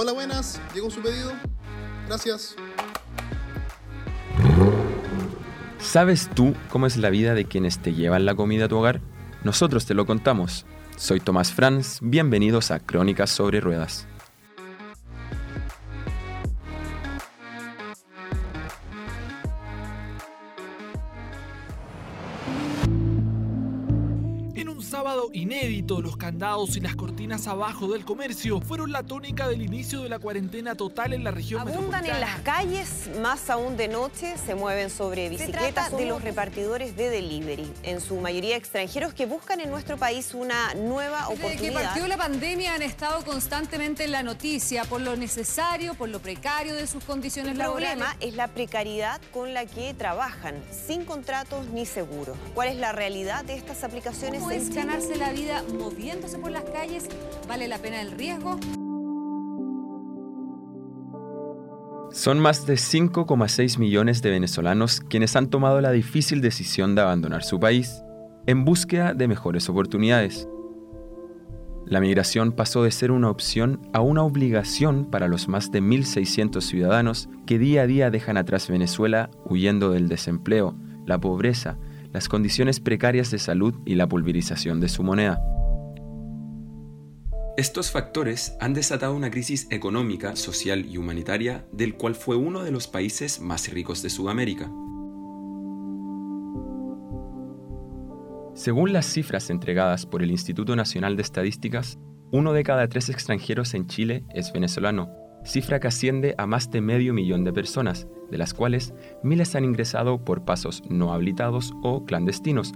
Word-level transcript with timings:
Hola, 0.00 0.12
buenas. 0.12 0.60
Llegó 0.72 0.88
su 0.90 1.02
pedido. 1.02 1.32
Gracias. 2.06 2.54
¿Sabes 5.80 6.30
tú 6.32 6.54
cómo 6.70 6.86
es 6.86 6.96
la 6.96 7.10
vida 7.10 7.34
de 7.34 7.46
quienes 7.46 7.80
te 7.80 7.92
llevan 7.92 8.24
la 8.24 8.36
comida 8.36 8.66
a 8.66 8.68
tu 8.68 8.76
hogar? 8.76 9.00
Nosotros 9.42 9.86
te 9.86 9.94
lo 9.94 10.06
contamos. 10.06 10.66
Soy 10.96 11.18
Tomás 11.18 11.52
Franz, 11.52 11.98
bienvenidos 12.00 12.70
a 12.70 12.78
Crónicas 12.78 13.30
sobre 13.30 13.60
Ruedas. 13.60 14.06
Y 26.66 26.80
las 26.80 26.96
cortinas 26.96 27.46
abajo 27.46 27.86
del 27.86 28.04
comercio 28.04 28.60
fueron 28.60 28.90
la 28.90 29.04
tónica 29.04 29.46
del 29.46 29.62
inicio 29.62 30.02
de 30.02 30.08
la 30.08 30.18
cuarentena 30.18 30.74
total 30.74 31.12
en 31.12 31.22
la 31.22 31.30
región 31.30 31.60
Abundan 31.60 32.04
en 32.04 32.18
las 32.18 32.40
calles, 32.40 33.08
más 33.20 33.48
aún 33.48 33.76
de 33.76 33.86
noche, 33.86 34.34
se 34.44 34.56
mueven 34.56 34.90
sobre 34.90 35.28
bicicletas 35.28 35.96
de 35.96 36.06
los 36.06 36.20
repartidores 36.20 36.96
de 36.96 37.10
delivery, 37.10 37.72
en 37.84 38.00
su 38.00 38.16
mayoría 38.16 38.56
extranjeros 38.56 39.14
que 39.14 39.24
buscan 39.24 39.60
en 39.60 39.70
nuestro 39.70 39.98
país 39.98 40.34
una 40.34 40.74
nueva 40.74 41.28
oportunidad. 41.28 41.52
Desde 41.52 41.68
que 41.68 41.72
partió 41.72 42.08
la 42.08 42.16
pandemia 42.16 42.74
han 42.74 42.82
estado 42.82 43.24
constantemente 43.24 44.02
en 44.02 44.10
la 44.10 44.24
noticia 44.24 44.82
por 44.84 45.00
lo 45.00 45.14
necesario, 45.14 45.94
por 45.94 46.08
lo 46.08 46.18
precario 46.18 46.74
de 46.74 46.88
sus 46.88 47.04
condiciones 47.04 47.56
laborales. 47.56 47.92
El 47.92 47.98
problema 47.98 48.16
es 48.18 48.34
la 48.34 48.48
precariedad 48.48 49.20
con 49.32 49.54
la 49.54 49.64
que 49.64 49.94
trabajan, 49.94 50.60
sin 50.72 51.04
contratos 51.04 51.68
ni 51.68 51.86
seguros. 51.86 52.36
¿Cuál 52.52 52.68
es 52.68 52.76
la 52.76 52.90
realidad 52.90 53.44
de 53.44 53.54
estas 53.54 53.84
aplicaciones? 53.84 54.40
¿Cómo 54.40 54.50
es 54.50 54.74
ganarse 54.74 55.14
la 55.14 55.30
vida 55.30 55.62
moviéndose 55.78 56.36
por 56.38 56.47
las 56.50 56.64
calles? 56.64 57.08
¿Vale 57.48 57.68
la 57.68 57.78
pena 57.78 58.00
el 58.00 58.12
riesgo? 58.12 58.58
Son 62.10 62.40
más 62.40 62.66
de 62.66 62.74
5,6 62.74 63.78
millones 63.78 64.22
de 64.22 64.30
venezolanos 64.30 65.00
quienes 65.00 65.36
han 65.36 65.50
tomado 65.50 65.80
la 65.80 65.92
difícil 65.92 66.40
decisión 66.40 66.94
de 66.94 67.02
abandonar 67.02 67.44
su 67.44 67.60
país 67.60 68.02
en 68.46 68.64
búsqueda 68.64 69.12
de 69.12 69.28
mejores 69.28 69.68
oportunidades. 69.68 70.48
La 71.86 72.00
migración 72.00 72.52
pasó 72.52 72.82
de 72.82 72.90
ser 72.90 73.10
una 73.12 73.30
opción 73.30 73.80
a 73.92 74.00
una 74.00 74.22
obligación 74.22 75.06
para 75.10 75.28
los 75.28 75.48
más 75.48 75.70
de 75.70 75.82
1.600 75.82 76.60
ciudadanos 76.60 77.28
que 77.46 77.58
día 77.58 77.82
a 77.82 77.86
día 77.86 78.10
dejan 78.10 78.36
atrás 78.36 78.68
Venezuela 78.68 79.30
huyendo 79.44 79.90
del 79.90 80.08
desempleo, 80.08 80.74
la 81.06 81.18
pobreza, 81.18 81.78
las 82.12 82.28
condiciones 82.28 82.80
precarias 82.80 83.30
de 83.30 83.38
salud 83.38 83.74
y 83.84 83.94
la 83.94 84.08
pulverización 84.08 84.80
de 84.80 84.88
su 84.88 85.02
moneda. 85.02 85.40
Estos 87.58 87.90
factores 87.90 88.56
han 88.60 88.72
desatado 88.72 89.16
una 89.16 89.32
crisis 89.32 89.66
económica, 89.72 90.36
social 90.36 90.86
y 90.86 90.96
humanitaria 90.96 91.66
del 91.72 91.96
cual 91.96 92.14
fue 92.14 92.36
uno 92.36 92.62
de 92.62 92.70
los 92.70 92.86
países 92.86 93.40
más 93.40 93.68
ricos 93.72 94.00
de 94.00 94.10
Sudamérica. 94.10 94.70
Según 98.54 98.92
las 98.92 99.06
cifras 99.06 99.50
entregadas 99.50 100.06
por 100.06 100.22
el 100.22 100.30
Instituto 100.30 100.76
Nacional 100.76 101.16
de 101.16 101.22
Estadísticas, 101.22 101.98
uno 102.30 102.52
de 102.52 102.62
cada 102.62 102.88
tres 102.88 103.08
extranjeros 103.08 103.74
en 103.74 103.88
Chile 103.88 104.24
es 104.32 104.52
venezolano, 104.52 105.10
cifra 105.44 105.80
que 105.80 105.88
asciende 105.88 106.36
a 106.38 106.46
más 106.46 106.70
de 106.70 106.80
medio 106.80 107.12
millón 107.12 107.42
de 107.42 107.52
personas, 107.52 108.06
de 108.30 108.38
las 108.38 108.54
cuales 108.54 108.94
miles 109.24 109.56
han 109.56 109.64
ingresado 109.64 110.24
por 110.24 110.44
pasos 110.44 110.84
no 110.88 111.12
habilitados 111.12 111.74
o 111.82 112.04
clandestinos, 112.04 112.72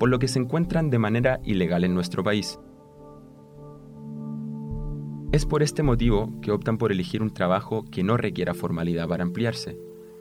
por 0.00 0.08
lo 0.08 0.18
que 0.18 0.26
se 0.26 0.40
encuentran 0.40 0.90
de 0.90 0.98
manera 0.98 1.38
ilegal 1.44 1.84
en 1.84 1.94
nuestro 1.94 2.24
país. 2.24 2.58
Es 5.32 5.46
por 5.46 5.62
este 5.62 5.84
motivo 5.84 6.28
que 6.42 6.50
optan 6.50 6.76
por 6.76 6.90
elegir 6.90 7.22
un 7.22 7.32
trabajo 7.32 7.84
que 7.88 8.02
no 8.02 8.16
requiera 8.16 8.52
formalidad 8.52 9.06
para 9.06 9.22
ampliarse. 9.22 9.78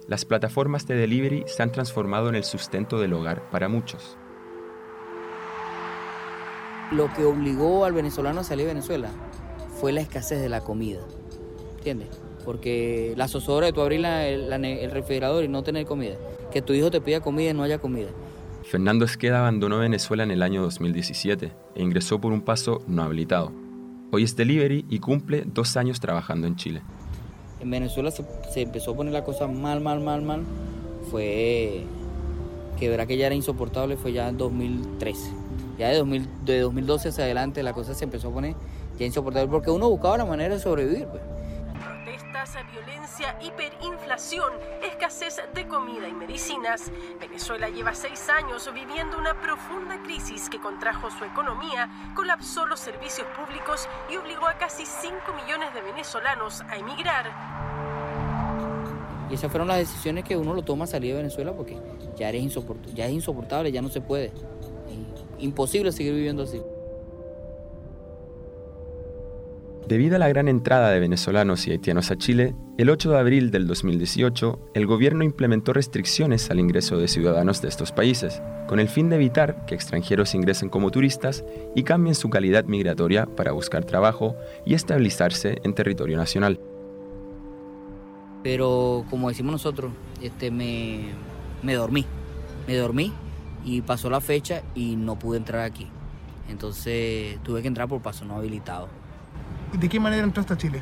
Las 0.07 0.23
plataformas 0.23 0.85
de 0.85 0.93
delivery 0.93 1.45
se 1.47 1.63
han 1.63 1.71
transformado 1.71 2.29
en 2.29 2.35
el 2.35 2.43
sustento 2.43 2.99
del 2.99 3.13
hogar 3.13 3.49
para 3.49 3.69
muchos. 3.69 4.17
Lo 6.91 7.11
que 7.11 7.25
obligó 7.25 7.85
al 7.85 7.93
venezolano 7.93 8.41
a 8.41 8.43
salir 8.43 8.67
de 8.67 8.73
Venezuela 8.75 9.09
fue 9.81 9.91
la 9.93 10.01
escasez 10.01 10.41
de 10.41 10.49
la 10.49 10.61
comida. 10.61 10.99
¿Entiendes? 11.77 12.09
Porque 12.45 13.15
la 13.17 13.27
zozobra 13.27 13.65
de 13.65 13.73
tu 13.73 13.81
abrir 13.81 14.05
el 14.05 14.91
refrigerador 14.91 15.43
y 15.43 15.47
no 15.47 15.63
tener 15.63 15.87
comida. 15.87 16.17
Que 16.51 16.61
tu 16.61 16.73
hijo 16.73 16.91
te 16.91 17.01
pida 17.01 17.19
comida 17.19 17.49
y 17.49 17.53
no 17.55 17.63
haya 17.63 17.79
comida. 17.79 18.09
Fernando 18.61 19.05
Esqueda 19.05 19.39
abandonó 19.39 19.79
Venezuela 19.79 20.21
en 20.21 20.29
el 20.29 20.43
año 20.43 20.61
2017 20.61 21.51
e 21.73 21.81
ingresó 21.81 22.21
por 22.21 22.31
un 22.31 22.41
paso 22.41 22.83
no 22.85 23.01
habilitado. 23.01 23.68
Hoy 24.11 24.23
es 24.23 24.35
delivery 24.35 24.85
y 24.89 24.99
cumple 24.99 25.43
dos 25.45 25.77
años 25.77 25.99
trabajando 25.99 26.47
en 26.47 26.55
Chile. 26.55 26.81
En 27.59 27.69
Venezuela 27.69 28.09
se, 28.09 28.23
empezó 28.55 28.91
a 28.91 28.95
poner 28.95 29.13
la 29.13 29.23
cosa 29.23 29.47
mal, 29.47 29.81
mal, 29.81 29.99
mal, 29.99 30.23
mal. 30.23 30.43
Fue 31.11 31.83
que 32.79 32.89
verá 32.89 33.05
que 33.05 33.17
ya 33.17 33.27
era 33.27 33.35
insoportable, 33.35 33.97
fue 33.97 34.11
ya 34.13 34.27
en 34.29 34.37
2013. 34.37 35.31
Ya 35.77 35.89
de, 35.89 36.59
2012 36.59 37.09
hacia 37.09 37.23
adelante 37.23 37.61
la 37.61 37.73
cosa 37.73 37.93
se 37.93 38.03
empezó 38.05 38.29
a 38.29 38.33
poner 38.33 38.55
ya 38.97 39.05
insoportable 39.05 39.47
porque 39.47 39.69
uno 39.69 39.89
buscaba 39.89 40.17
la 40.17 40.25
manera 40.25 40.55
de 40.55 40.59
sobrevivir. 40.59 41.05
Pues 41.05 41.21
violencia, 42.71 43.37
hiperinflación, 43.41 44.53
escasez 44.81 45.41
de 45.53 45.67
comida 45.67 46.07
y 46.07 46.13
medicinas. 46.13 46.89
Venezuela 47.19 47.69
lleva 47.69 47.93
seis 47.93 48.29
años 48.29 48.69
viviendo 48.73 49.17
una 49.17 49.39
profunda 49.41 50.01
crisis 50.03 50.49
que 50.49 50.57
contrajo 50.57 51.11
su 51.11 51.25
economía, 51.25 51.89
colapsó 52.15 52.65
los 52.65 52.79
servicios 52.79 53.27
públicos 53.35 53.89
y 54.09 54.15
obligó 54.15 54.47
a 54.47 54.53
casi 54.53 54.85
5 54.85 55.15
millones 55.33 55.73
de 55.73 55.81
venezolanos 55.81 56.61
a 56.61 56.77
emigrar. 56.77 57.25
Y 59.29 59.33
esas 59.33 59.51
fueron 59.51 59.67
las 59.67 59.77
decisiones 59.77 60.23
que 60.23 60.37
uno 60.37 60.53
lo 60.53 60.63
toma 60.63 60.87
salir 60.87 61.11
de 61.11 61.17
Venezuela 61.17 61.51
porque 61.51 61.77
ya 62.15 62.29
es 62.29 63.11
insoportable, 63.11 63.71
ya 63.71 63.81
no 63.81 63.89
se 63.89 63.99
puede. 63.99 64.31
imposible 65.39 65.91
seguir 65.91 66.13
viviendo 66.13 66.43
así. 66.43 66.61
Debido 69.89 70.17
a 70.17 70.19
la 70.19 70.29
gran 70.29 70.47
entrada 70.47 70.91
de 70.91 70.99
venezolanos 70.99 71.65
y 71.65 71.71
haitianos 71.71 72.11
a 72.11 72.15
Chile, 72.15 72.53
el 72.77 72.91
8 72.91 73.09
de 73.09 73.17
abril 73.17 73.49
del 73.49 73.65
2018, 73.65 74.69
el 74.75 74.85
gobierno 74.85 75.23
implementó 75.23 75.73
restricciones 75.73 76.51
al 76.51 76.59
ingreso 76.59 76.97
de 76.97 77.07
ciudadanos 77.07 77.59
de 77.63 77.69
estos 77.69 77.91
países, 77.91 78.39
con 78.67 78.79
el 78.79 78.87
fin 78.87 79.09
de 79.09 79.15
evitar 79.15 79.65
que 79.65 79.73
extranjeros 79.73 80.35
ingresen 80.35 80.69
como 80.69 80.91
turistas 80.91 81.43
y 81.75 81.81
cambien 81.81 82.13
su 82.13 82.29
calidad 82.29 82.65
migratoria 82.65 83.25
para 83.25 83.51
buscar 83.51 83.83
trabajo 83.83 84.35
y 84.63 84.75
estabilizarse 84.75 85.57
en 85.63 85.73
territorio 85.73 86.17
nacional. 86.17 86.59
Pero 88.43 89.05
como 89.09 89.29
decimos 89.29 89.53
nosotros, 89.53 89.91
este, 90.21 90.51
me, 90.51 90.99
me 91.63 91.73
dormí, 91.73 92.05
me 92.67 92.75
dormí 92.75 93.11
y 93.65 93.81
pasó 93.81 94.11
la 94.11 94.21
fecha 94.21 94.61
y 94.75 94.95
no 94.97 95.17
pude 95.17 95.39
entrar 95.39 95.61
aquí. 95.61 95.87
Entonces 96.47 97.39
tuve 97.41 97.63
que 97.63 97.67
entrar 97.67 97.87
por 97.87 98.03
paso 98.03 98.23
no 98.23 98.35
habilitado. 98.35 98.98
¿De 99.73 99.87
qué 99.87 99.99
manera 99.99 100.23
entraste 100.23 100.53
a 100.53 100.57
Chile? 100.57 100.81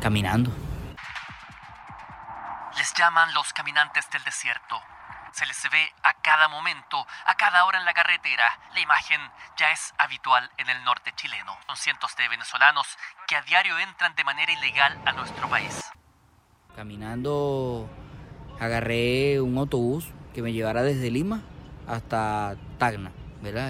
Caminando. 0.00 0.50
Les 2.76 2.94
llaman 2.94 3.34
los 3.34 3.52
caminantes 3.52 4.08
del 4.10 4.22
desierto. 4.24 4.80
Se 5.32 5.46
les 5.46 5.62
ve 5.70 5.92
a 6.02 6.14
cada 6.14 6.48
momento, 6.48 7.06
a 7.26 7.34
cada 7.34 7.64
hora 7.64 7.78
en 7.78 7.84
la 7.84 7.94
carretera. 7.94 8.44
La 8.74 8.80
imagen 8.80 9.20
ya 9.56 9.72
es 9.72 9.94
habitual 9.98 10.50
en 10.58 10.68
el 10.68 10.84
norte 10.84 11.12
chileno. 11.16 11.56
Son 11.66 11.76
cientos 11.76 12.14
de 12.16 12.28
venezolanos 12.28 12.86
que 13.26 13.36
a 13.36 13.42
diario 13.42 13.78
entran 13.78 14.14
de 14.14 14.24
manera 14.24 14.52
ilegal 14.52 15.00
a 15.04 15.12
nuestro 15.12 15.48
país. 15.48 15.82
Caminando 16.76 17.90
agarré 18.60 19.40
un 19.40 19.58
autobús 19.58 20.10
que 20.34 20.42
me 20.42 20.52
llevara 20.52 20.82
desde 20.82 21.10
Lima 21.10 21.42
hasta 21.88 22.56
Tacna. 22.78 23.10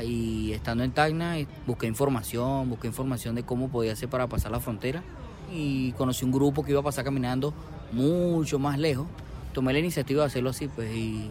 Y 0.05 0.53
estando 0.53 0.85
en 0.85 0.93
Tacna 0.93 1.37
busqué 1.67 1.87
información, 1.87 2.69
busqué 2.69 2.89
información 2.89 3.35
de 3.35 3.43
cómo 3.43 3.69
podía 3.69 3.95
hacer 3.95 4.09
para 4.09 4.27
pasar 4.27 4.53
la 4.53 4.61
frontera 4.61 5.03
y 5.51 5.93
conocí 5.93 6.27
un 6.27 6.33
grupo 6.33 6.63
que 6.63 6.73
iba 6.73 6.81
a 6.81 6.83
pasar 6.83 7.05
caminando 7.05 7.55
mucho 7.91 8.59
más 8.59 8.79
lejos. 8.79 9.07
Tomé 9.55 9.73
la 9.73 9.79
iniciativa 9.79 10.23
de 10.23 10.27
hacerlo 10.27 10.51
así, 10.51 10.69
pues, 10.69 10.95
y 10.95 11.31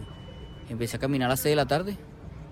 empecé 0.68 0.96
a 0.96 1.00
caminar 1.00 1.26
a 1.26 1.30
las 1.30 1.40
6 1.40 1.52
de 1.52 1.56
la 1.56 1.66
tarde. 1.66 1.96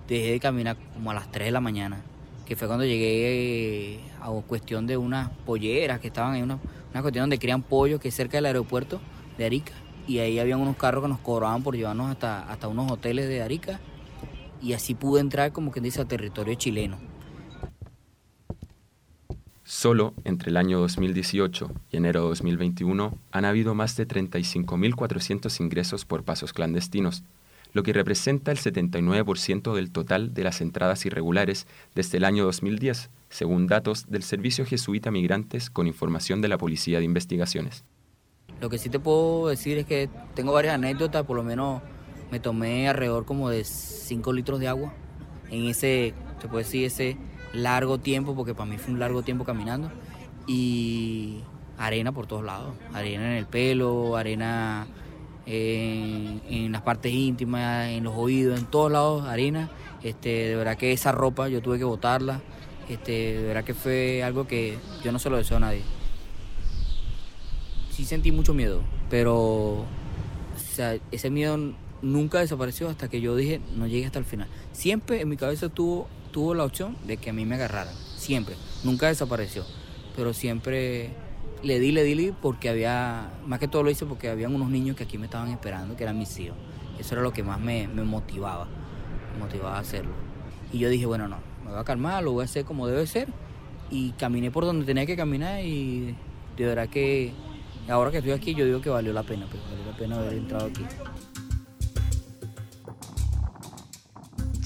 Dejé 0.08 0.32
de 0.32 0.40
caminar 0.40 0.76
como 0.94 1.10
a 1.10 1.14
las 1.14 1.30
3 1.30 1.46
de 1.46 1.52
la 1.52 1.60
mañana, 1.60 2.02
que 2.46 2.54
fue 2.54 2.68
cuando 2.68 2.84
llegué 2.84 4.00
a 4.20 4.30
cuestión 4.46 4.86
de 4.86 4.96
unas 4.96 5.30
polleras 5.44 5.98
que 5.98 6.08
estaban 6.08 6.36
en 6.36 6.44
una, 6.44 6.58
una 6.92 7.02
cuestión 7.02 7.24
donde 7.24 7.38
crían 7.38 7.62
pollos 7.62 8.00
que 8.00 8.08
es 8.08 8.14
cerca 8.14 8.38
del 8.38 8.46
aeropuerto 8.46 9.00
de 9.38 9.44
Arica. 9.44 9.72
Y 10.06 10.18
ahí 10.18 10.38
habían 10.38 10.60
unos 10.60 10.76
carros 10.76 11.02
que 11.02 11.08
nos 11.08 11.18
cobraban 11.20 11.62
por 11.62 11.76
llevarnos 11.76 12.10
hasta, 12.10 12.50
hasta 12.50 12.68
unos 12.68 12.90
hoteles 12.90 13.28
de 13.28 13.42
Arica 13.42 13.80
y 14.60 14.72
así 14.72 14.94
pude 14.94 15.20
entrar 15.20 15.52
como 15.52 15.70
quien 15.70 15.84
dice 15.84 16.00
a 16.00 16.04
territorio 16.04 16.54
chileno. 16.54 16.98
Solo 19.64 20.14
entre 20.24 20.50
el 20.50 20.56
año 20.56 20.80
2018 20.80 21.70
y 21.92 21.96
enero 21.96 22.22
de 22.22 22.28
2021 22.30 23.16
han 23.30 23.44
habido 23.44 23.74
más 23.74 23.96
de 23.96 24.06
35.400 24.06 25.60
ingresos 25.60 26.04
por 26.04 26.24
pasos 26.24 26.52
clandestinos, 26.52 27.22
lo 27.72 27.84
que 27.84 27.92
representa 27.92 28.50
el 28.50 28.58
79% 28.58 29.72
del 29.74 29.92
total 29.92 30.34
de 30.34 30.42
las 30.42 30.60
entradas 30.60 31.06
irregulares 31.06 31.68
desde 31.94 32.18
el 32.18 32.24
año 32.24 32.44
2010, 32.44 33.10
según 33.28 33.68
datos 33.68 34.10
del 34.10 34.24
Servicio 34.24 34.66
Jesuita 34.66 35.12
Migrantes 35.12 35.70
con 35.70 35.86
información 35.86 36.40
de 36.40 36.48
la 36.48 36.58
Policía 36.58 36.98
de 36.98 37.04
Investigaciones. 37.04 37.84
Lo 38.60 38.68
que 38.68 38.78
sí 38.78 38.90
te 38.90 38.98
puedo 38.98 39.46
decir 39.46 39.78
es 39.78 39.86
que 39.86 40.10
tengo 40.34 40.52
varias 40.52 40.74
anécdotas, 40.74 41.24
por 41.24 41.36
lo 41.36 41.44
menos 41.44 41.80
me 42.30 42.40
tomé 42.40 42.88
alrededor 42.88 43.24
como 43.24 43.50
de 43.50 43.64
5 43.64 44.32
litros 44.32 44.60
de 44.60 44.68
agua 44.68 44.92
en 45.50 45.66
ese, 45.66 46.14
te 46.40 46.48
puedo 46.48 46.58
decir, 46.58 46.84
ese 46.84 47.16
largo 47.52 47.98
tiempo, 47.98 48.34
porque 48.34 48.54
para 48.54 48.70
mí 48.70 48.78
fue 48.78 48.94
un 48.94 49.00
largo 49.00 49.22
tiempo 49.22 49.44
caminando, 49.44 49.90
y 50.46 51.40
arena 51.78 52.12
por 52.12 52.26
todos 52.26 52.44
lados, 52.44 52.74
arena 52.92 53.32
en 53.32 53.36
el 53.36 53.46
pelo, 53.46 54.16
arena 54.16 54.86
en, 55.46 56.72
las 56.72 56.82
partes 56.82 57.12
íntimas, 57.12 57.88
en 57.88 58.04
los 58.04 58.14
oídos, 58.16 58.58
en 58.58 58.66
todos 58.66 58.92
lados, 58.92 59.26
arena. 59.26 59.70
Este, 60.02 60.48
de 60.48 60.56
verdad 60.56 60.76
que 60.76 60.92
esa 60.92 61.12
ropa 61.12 61.48
yo 61.48 61.60
tuve 61.60 61.78
que 61.78 61.84
botarla. 61.84 62.40
Este, 62.88 63.38
de 63.38 63.46
verdad 63.46 63.64
que 63.64 63.74
fue 63.74 64.22
algo 64.22 64.46
que 64.46 64.78
yo 65.04 65.12
no 65.12 65.18
se 65.18 65.30
lo 65.30 65.36
deseo 65.36 65.58
a 65.58 65.60
nadie. 65.60 65.82
Sí 67.90 68.04
sentí 68.04 68.32
mucho 68.32 68.54
miedo, 68.54 68.82
pero 69.08 69.84
ese 71.10 71.30
miedo 71.30 71.58
nunca 72.02 72.40
desapareció 72.40 72.88
hasta 72.88 73.08
que 73.08 73.20
yo 73.20 73.36
dije 73.36 73.60
no 73.76 73.86
llegue 73.86 74.06
hasta 74.06 74.18
el 74.18 74.24
final. 74.24 74.48
Siempre 74.72 75.20
en 75.20 75.28
mi 75.28 75.36
cabeza 75.36 75.68
tuvo, 75.68 76.08
tuvo 76.32 76.54
la 76.54 76.64
opción 76.64 76.96
de 77.06 77.16
que 77.16 77.30
a 77.30 77.32
mí 77.32 77.44
me 77.44 77.56
agarraran, 77.56 77.94
siempre, 78.16 78.54
nunca 78.84 79.08
desapareció, 79.08 79.64
pero 80.16 80.32
siempre 80.32 81.10
le 81.62 81.78
di, 81.78 81.92
le 81.92 82.04
di, 82.04 82.14
le 82.14 82.22
di 82.22 82.32
porque 82.32 82.68
había, 82.68 83.30
más 83.46 83.58
que 83.58 83.68
todo 83.68 83.82
lo 83.82 83.90
hice 83.90 84.06
porque 84.06 84.28
habían 84.28 84.54
unos 84.54 84.70
niños 84.70 84.96
que 84.96 85.04
aquí 85.04 85.18
me 85.18 85.26
estaban 85.26 85.48
esperando, 85.50 85.96
que 85.96 86.04
eran 86.04 86.18
mis 86.18 86.38
hijos. 86.38 86.56
Eso 86.98 87.14
era 87.14 87.22
lo 87.22 87.32
que 87.32 87.42
más 87.42 87.60
me, 87.60 87.88
me 87.88 88.02
motivaba, 88.02 88.66
me 89.32 89.38
motivaba 89.38 89.76
a 89.76 89.80
hacerlo. 89.80 90.12
Y 90.72 90.78
yo 90.78 90.88
dije, 90.88 91.06
bueno, 91.06 91.28
no, 91.28 91.38
me 91.64 91.70
voy 91.70 91.80
a 91.80 91.84
calmar, 91.84 92.22
lo 92.22 92.32
voy 92.32 92.42
a 92.42 92.44
hacer 92.44 92.64
como 92.64 92.86
debe 92.86 93.06
ser. 93.06 93.28
Y 93.90 94.12
caminé 94.12 94.50
por 94.50 94.64
donde 94.64 94.86
tenía 94.86 95.04
que 95.06 95.16
caminar 95.16 95.64
y 95.64 96.14
de 96.56 96.66
verdad 96.66 96.88
que 96.88 97.32
ahora 97.88 98.10
que 98.10 98.18
estoy 98.18 98.32
aquí 98.32 98.54
yo 98.54 98.64
digo 98.64 98.80
que 98.80 98.90
valió 98.90 99.12
la 99.12 99.22
pena, 99.22 99.46
pues 99.50 99.62
valió 99.68 99.90
la 99.90 99.96
pena 99.96 100.16
haber 100.16 100.34
entrado 100.34 100.66
aquí. 100.66 100.82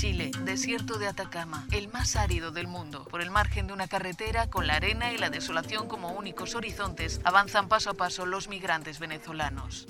Chile, 0.04 0.32
desierto 0.44 0.98
de 0.98 1.06
Atacama, 1.06 1.66
el 1.72 1.88
más 1.88 2.16
árido 2.16 2.50
del 2.50 2.66
mundo. 2.66 3.06
Por 3.10 3.22
el 3.22 3.30
margen 3.30 3.66
de 3.66 3.72
una 3.72 3.88
carretera, 3.88 4.50
con 4.50 4.66
la 4.66 4.74
arena 4.74 5.14
y 5.14 5.16
la 5.16 5.30
desolación 5.30 5.88
como 5.88 6.12
únicos 6.12 6.54
horizontes, 6.54 7.22
avanzan 7.24 7.68
paso 7.68 7.88
a 7.88 7.94
paso 7.94 8.26
los 8.26 8.50
migrantes 8.50 8.98
venezolanos. 8.98 9.86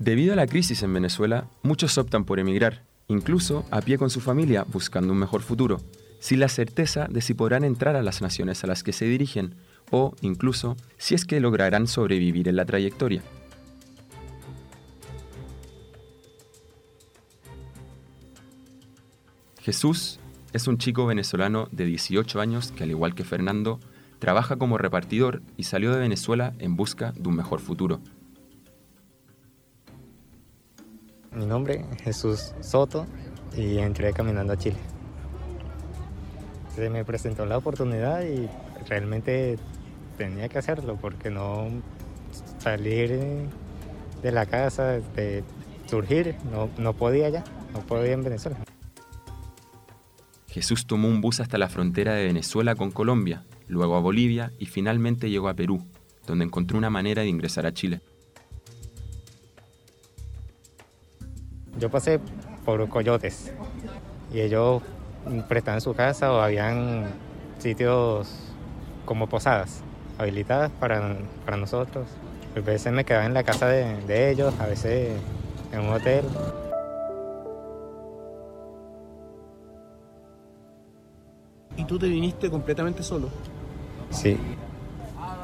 Debido 0.00 0.32
a 0.32 0.36
la 0.36 0.48
crisis 0.48 0.82
en 0.82 0.92
Venezuela, 0.92 1.46
muchos 1.62 1.96
optan 1.96 2.24
por 2.24 2.40
emigrar, 2.40 2.82
incluso 3.06 3.64
a 3.70 3.82
pie 3.82 3.98
con 3.98 4.10
su 4.10 4.20
familia 4.20 4.64
buscando 4.66 5.12
un 5.12 5.20
mejor 5.20 5.42
futuro, 5.42 5.80
sin 6.18 6.40
la 6.40 6.48
certeza 6.48 7.06
de 7.08 7.20
si 7.20 7.34
podrán 7.34 7.62
entrar 7.62 7.94
a 7.94 8.02
las 8.02 8.20
naciones 8.20 8.64
a 8.64 8.66
las 8.66 8.82
que 8.82 8.92
se 8.92 9.04
dirigen 9.04 9.54
o, 9.92 10.16
incluso, 10.22 10.76
si 10.96 11.14
es 11.14 11.24
que 11.24 11.38
lograrán 11.38 11.86
sobrevivir 11.86 12.48
en 12.48 12.56
la 12.56 12.64
trayectoria. 12.64 13.22
Jesús 19.68 20.18
es 20.54 20.66
un 20.66 20.78
chico 20.78 21.04
venezolano 21.04 21.68
de 21.72 21.84
18 21.84 22.40
años 22.40 22.72
que, 22.72 22.84
al 22.84 22.90
igual 22.90 23.14
que 23.14 23.22
Fernando, 23.22 23.80
trabaja 24.18 24.56
como 24.56 24.78
repartidor 24.78 25.42
y 25.58 25.64
salió 25.64 25.92
de 25.92 26.00
Venezuela 26.00 26.54
en 26.58 26.74
busca 26.74 27.12
de 27.12 27.28
un 27.28 27.36
mejor 27.36 27.60
futuro. 27.60 28.00
Mi 31.32 31.44
nombre 31.44 31.84
es 31.92 32.00
Jesús 32.00 32.54
Soto 32.62 33.06
y 33.54 33.76
entré 33.76 34.14
caminando 34.14 34.54
a 34.54 34.56
Chile. 34.56 34.78
Se 36.74 36.88
me 36.88 37.04
presentó 37.04 37.44
la 37.44 37.58
oportunidad 37.58 38.22
y 38.22 38.48
realmente 38.88 39.58
tenía 40.16 40.48
que 40.48 40.56
hacerlo 40.56 40.96
porque 40.98 41.28
no 41.28 41.68
salir 42.56 43.20
de 44.22 44.32
la 44.32 44.46
casa, 44.46 45.00
de 45.14 45.44
surgir, 45.84 46.36
no, 46.50 46.70
no 46.78 46.94
podía 46.94 47.28
ya, 47.28 47.44
no 47.74 47.80
podía 47.80 48.12
en 48.12 48.24
Venezuela. 48.24 48.56
Jesús 50.48 50.86
tomó 50.86 51.08
un 51.08 51.20
bus 51.20 51.40
hasta 51.40 51.58
la 51.58 51.68
frontera 51.68 52.14
de 52.14 52.24
Venezuela 52.24 52.74
con 52.74 52.90
Colombia, 52.90 53.44
luego 53.68 53.96
a 53.96 54.00
Bolivia 54.00 54.52
y 54.58 54.66
finalmente 54.66 55.30
llegó 55.30 55.48
a 55.48 55.54
Perú, 55.54 55.84
donde 56.26 56.44
encontró 56.46 56.78
una 56.78 56.90
manera 56.90 57.22
de 57.22 57.28
ingresar 57.28 57.66
a 57.66 57.72
Chile. 57.72 58.00
Yo 61.78 61.90
pasé 61.90 62.18
por 62.64 62.88
coyotes 62.88 63.52
y 64.32 64.40
ellos 64.40 64.82
prestaban 65.48 65.80
su 65.80 65.94
casa 65.94 66.32
o 66.32 66.40
habían 66.40 67.06
sitios 67.58 68.28
como 69.04 69.28
posadas 69.28 69.82
habilitadas 70.18 70.70
para, 70.72 71.16
para 71.44 71.56
nosotros. 71.56 72.06
A 72.56 72.60
veces 72.60 72.92
me 72.92 73.04
quedaba 73.04 73.26
en 73.26 73.34
la 73.34 73.44
casa 73.44 73.68
de, 73.68 73.96
de 74.06 74.30
ellos, 74.30 74.52
a 74.58 74.66
veces 74.66 75.12
en 75.72 75.80
un 75.80 75.88
hotel. 75.90 76.24
Tú 81.98 82.06
te 82.06 82.12
viniste 82.12 82.48
completamente 82.48 83.02
solo? 83.02 83.28
Sí, 84.10 84.38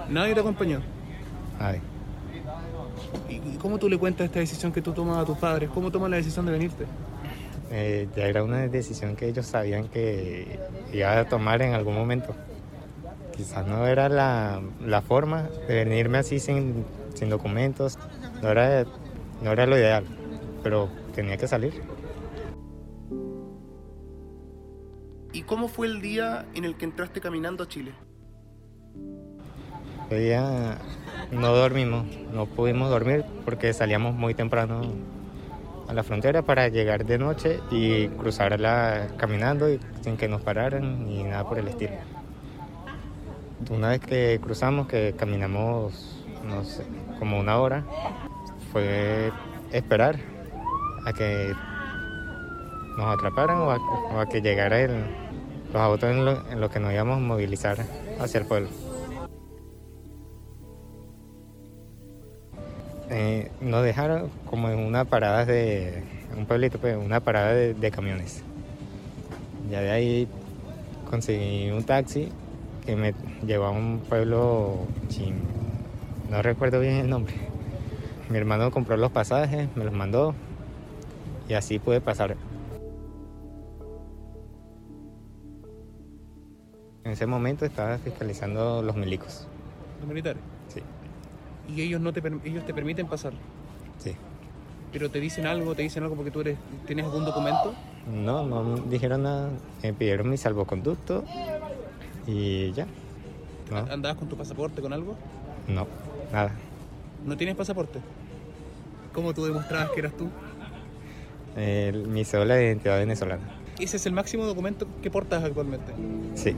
¿Nadie 0.08 0.34
te 0.34 0.40
acompañó? 0.40 0.80
ay. 1.58 1.80
¿Y 3.28 3.34
y 3.34 3.56
cómo 3.60 3.78
tú 3.78 3.88
le 3.88 3.98
cuentas 3.98 4.26
esta 4.26 4.38
decisión 4.38 4.72
que 4.72 4.82
tú 4.82 4.92
tomas 4.92 5.18
a 5.18 5.24
tus 5.24 5.36
padres? 5.38 5.70
¿Cómo 5.72 5.90
tomas 5.90 6.10
la 6.10 6.16
decisión 6.16 6.46
de 6.46 6.52
venirte? 6.52 6.84
Eh, 7.70 8.08
ya 8.14 8.24
era 8.24 8.44
una 8.44 8.68
decisión 8.68 9.16
que 9.16 9.28
ellos 9.28 9.46
sabían 9.46 9.88
que 9.88 10.58
iba 10.92 11.18
a 11.18 11.24
tomar 11.26 11.62
en 11.62 11.74
algún 11.74 11.94
momento. 11.94 12.34
Quizás 13.34 13.66
no 13.66 13.86
era 13.86 14.08
la, 14.08 14.60
la 14.84 15.02
forma 15.02 15.48
de 15.66 15.84
venirme 15.84 16.18
así 16.18 16.38
sin, 16.38 16.84
sin 17.14 17.30
documentos, 17.30 17.98
no 18.42 18.50
era, 18.50 18.84
no 19.42 19.52
era 19.52 19.66
lo 19.66 19.76
ideal, 19.76 20.04
pero 20.62 20.88
tenía 21.14 21.36
que 21.36 21.48
salir. 21.48 21.72
¿Y 25.34 25.42
cómo 25.42 25.66
fue 25.66 25.88
el 25.88 26.00
día 26.00 26.46
en 26.54 26.64
el 26.64 26.76
que 26.76 26.84
entraste 26.84 27.20
caminando 27.20 27.64
a 27.64 27.69
Chile? 27.69 27.92
Ese 30.06 30.20
día 30.20 30.78
no 31.32 31.48
dormimos, 31.48 32.06
no 32.32 32.46
pudimos 32.46 32.88
dormir 32.88 33.25
porque 33.44 33.72
salíamos 33.72 34.14
muy 34.14 34.35
temprano 34.35 34.82
a 35.88 35.92
la 35.92 36.04
frontera 36.04 36.42
para 36.42 36.68
llegar 36.68 37.04
de 37.04 37.18
noche 37.18 37.59
y 37.73 38.06
cruzarla 38.11 39.09
caminando 39.16 39.68
y 39.68 39.80
sin 40.02 40.16
que 40.16 40.28
nos 40.28 40.40
pararan 40.40 41.04
ni 41.04 41.25
nada 41.25 41.49
por 41.49 41.59
el 41.59 41.66
estilo. 41.66 41.94
Una 43.70 43.88
vez 43.88 44.00
que 44.00 44.38
cruzamos, 44.40 44.87
que 44.87 45.16
caminamos, 45.18 46.25
no 46.47 46.62
sé, 46.62 46.85
como 47.18 47.40
una 47.40 47.59
hora, 47.59 47.85
fue 48.70 49.32
esperar 49.73 50.16
a 51.04 51.12
que 51.12 51.52
nos 52.97 53.06
atraparan 53.12 53.56
o 53.62 54.20
a 54.20 54.26
que 54.26 54.40
llegara 54.40 54.80
el, 54.80 55.24
los 55.75 55.83
autos 55.83 56.09
en 56.09 56.61
los 56.61 56.71
que 56.71 56.78
nos 56.78 56.93
íbamos 56.93 57.16
a 57.16 57.21
movilizar 57.21 57.76
hacia 58.21 58.38
el 58.38 58.47
pueblo. 58.47 58.69
Eh, 63.11 63.50
nos 63.61 63.83
dejaron 63.83 64.31
como 64.49 64.71
en 64.71 64.78
una 64.78 65.04
parada 65.04 65.45
de 65.45 66.04
un 66.38 66.47
pueblito, 66.47 66.78
pues, 66.78 66.97
una 66.97 67.19
parada 67.19 67.52
de, 67.52 67.90
camiones. 67.90 68.45
Ya 69.69 69.81
de 69.81 69.90
ahí 69.90 70.28
conseguí 71.11 71.71
un 71.73 71.83
taxi 71.83 72.28
que 72.87 72.95
me 72.95 73.12
llevó 73.45 73.64
a 73.64 73.71
un 73.71 73.99
pueblo, 74.09 74.78
no 76.31 76.40
recuerdo 76.40 76.78
bien 76.78 76.95
el 76.95 77.11
nombre. 77.11 77.35
Mi 78.31 78.38
hermano 78.38 78.71
compró 78.71 78.97
los 78.97 79.11
pasajes, 79.11 79.69
me 79.75 79.85
los 79.85 79.93
mandó 79.93 80.37
y 81.49 81.54
así 81.54 81.81
pude 81.81 82.00
pasar. 82.00 82.37
Ese 87.14 87.26
momento 87.26 87.64
estaba 87.64 87.99
fiscalizando 87.99 88.83
los 88.83 88.94
milicos. 88.97 89.47
¿Los 90.00 90.09
militares? 90.09 90.42
Sí. 90.68 90.80
¿Y 91.75 91.80
ellos, 91.83 92.00
no 92.00 92.12
te, 92.12 92.23
ellos 92.44 92.64
te 92.66 92.75
permiten 92.75 93.06
pasar? 93.06 93.33
Sí. 93.99 94.14
¿Pero 94.92 95.11
te 95.11 95.18
dicen 95.18 95.47
algo? 95.47 95.75
¿Te 95.75 95.83
dicen 95.83 96.02
algo 96.02 96.14
porque 96.14 96.30
tú 96.30 96.40
eres, 96.42 96.59
tienes 96.87 97.04
algún 97.06 97.25
documento? 97.25 97.75
No, 98.12 98.44
no 98.44 98.76
dijeron 98.76 99.23
nada. 99.23 99.50
Me 99.83 99.92
pidieron 99.92 100.28
mi 100.28 100.37
salvoconducto 100.37 101.25
y 102.26 102.73
ya. 102.73 102.87
No, 103.71 103.78
¿Andabas 103.78 104.18
con 104.18 104.28
tu 104.28 104.37
pasaporte, 104.37 104.83
con 104.83 104.92
algo? 104.92 105.16
no, 105.68 105.87
nada. 106.33 106.52
¿No 107.25 107.37
tienes 107.37 107.56
pasaporte? 107.56 108.00
¿Cómo 109.14 109.33
tú 109.33 109.44
demostrabas 109.47 109.90
que 109.90 110.00
eras 110.00 110.12
tú? 110.16 110.28
Mi 112.11 112.25
cédula 112.25 112.56
de 112.56 112.66
identidad 112.66 112.99
venezolana. 112.99 113.42
¿Ese 113.80 113.97
es 113.97 114.06
el 114.06 114.12
máximo 114.12 114.44
documento 114.44 114.87
que 115.02 115.11
portas 115.11 115.42
actualmente? 115.42 115.92
Sí. 116.35 116.54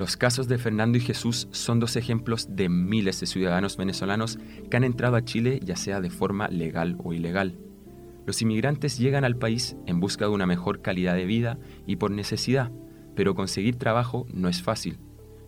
Los 0.00 0.16
casos 0.16 0.48
de 0.48 0.56
Fernando 0.56 0.96
y 0.96 1.02
Jesús 1.02 1.46
son 1.50 1.78
dos 1.78 1.94
ejemplos 1.94 2.56
de 2.56 2.70
miles 2.70 3.20
de 3.20 3.26
ciudadanos 3.26 3.76
venezolanos 3.76 4.38
que 4.70 4.78
han 4.78 4.84
entrado 4.84 5.14
a 5.14 5.26
Chile 5.26 5.60
ya 5.62 5.76
sea 5.76 6.00
de 6.00 6.08
forma 6.08 6.48
legal 6.48 6.96
o 7.04 7.12
ilegal. 7.12 7.58
Los 8.24 8.40
inmigrantes 8.40 8.96
llegan 8.96 9.26
al 9.26 9.36
país 9.36 9.76
en 9.84 10.00
busca 10.00 10.24
de 10.24 10.30
una 10.30 10.46
mejor 10.46 10.80
calidad 10.80 11.16
de 11.16 11.26
vida 11.26 11.58
y 11.86 11.96
por 11.96 12.12
necesidad, 12.12 12.72
pero 13.14 13.34
conseguir 13.34 13.76
trabajo 13.76 14.26
no 14.32 14.48
es 14.48 14.62
fácil. 14.62 14.96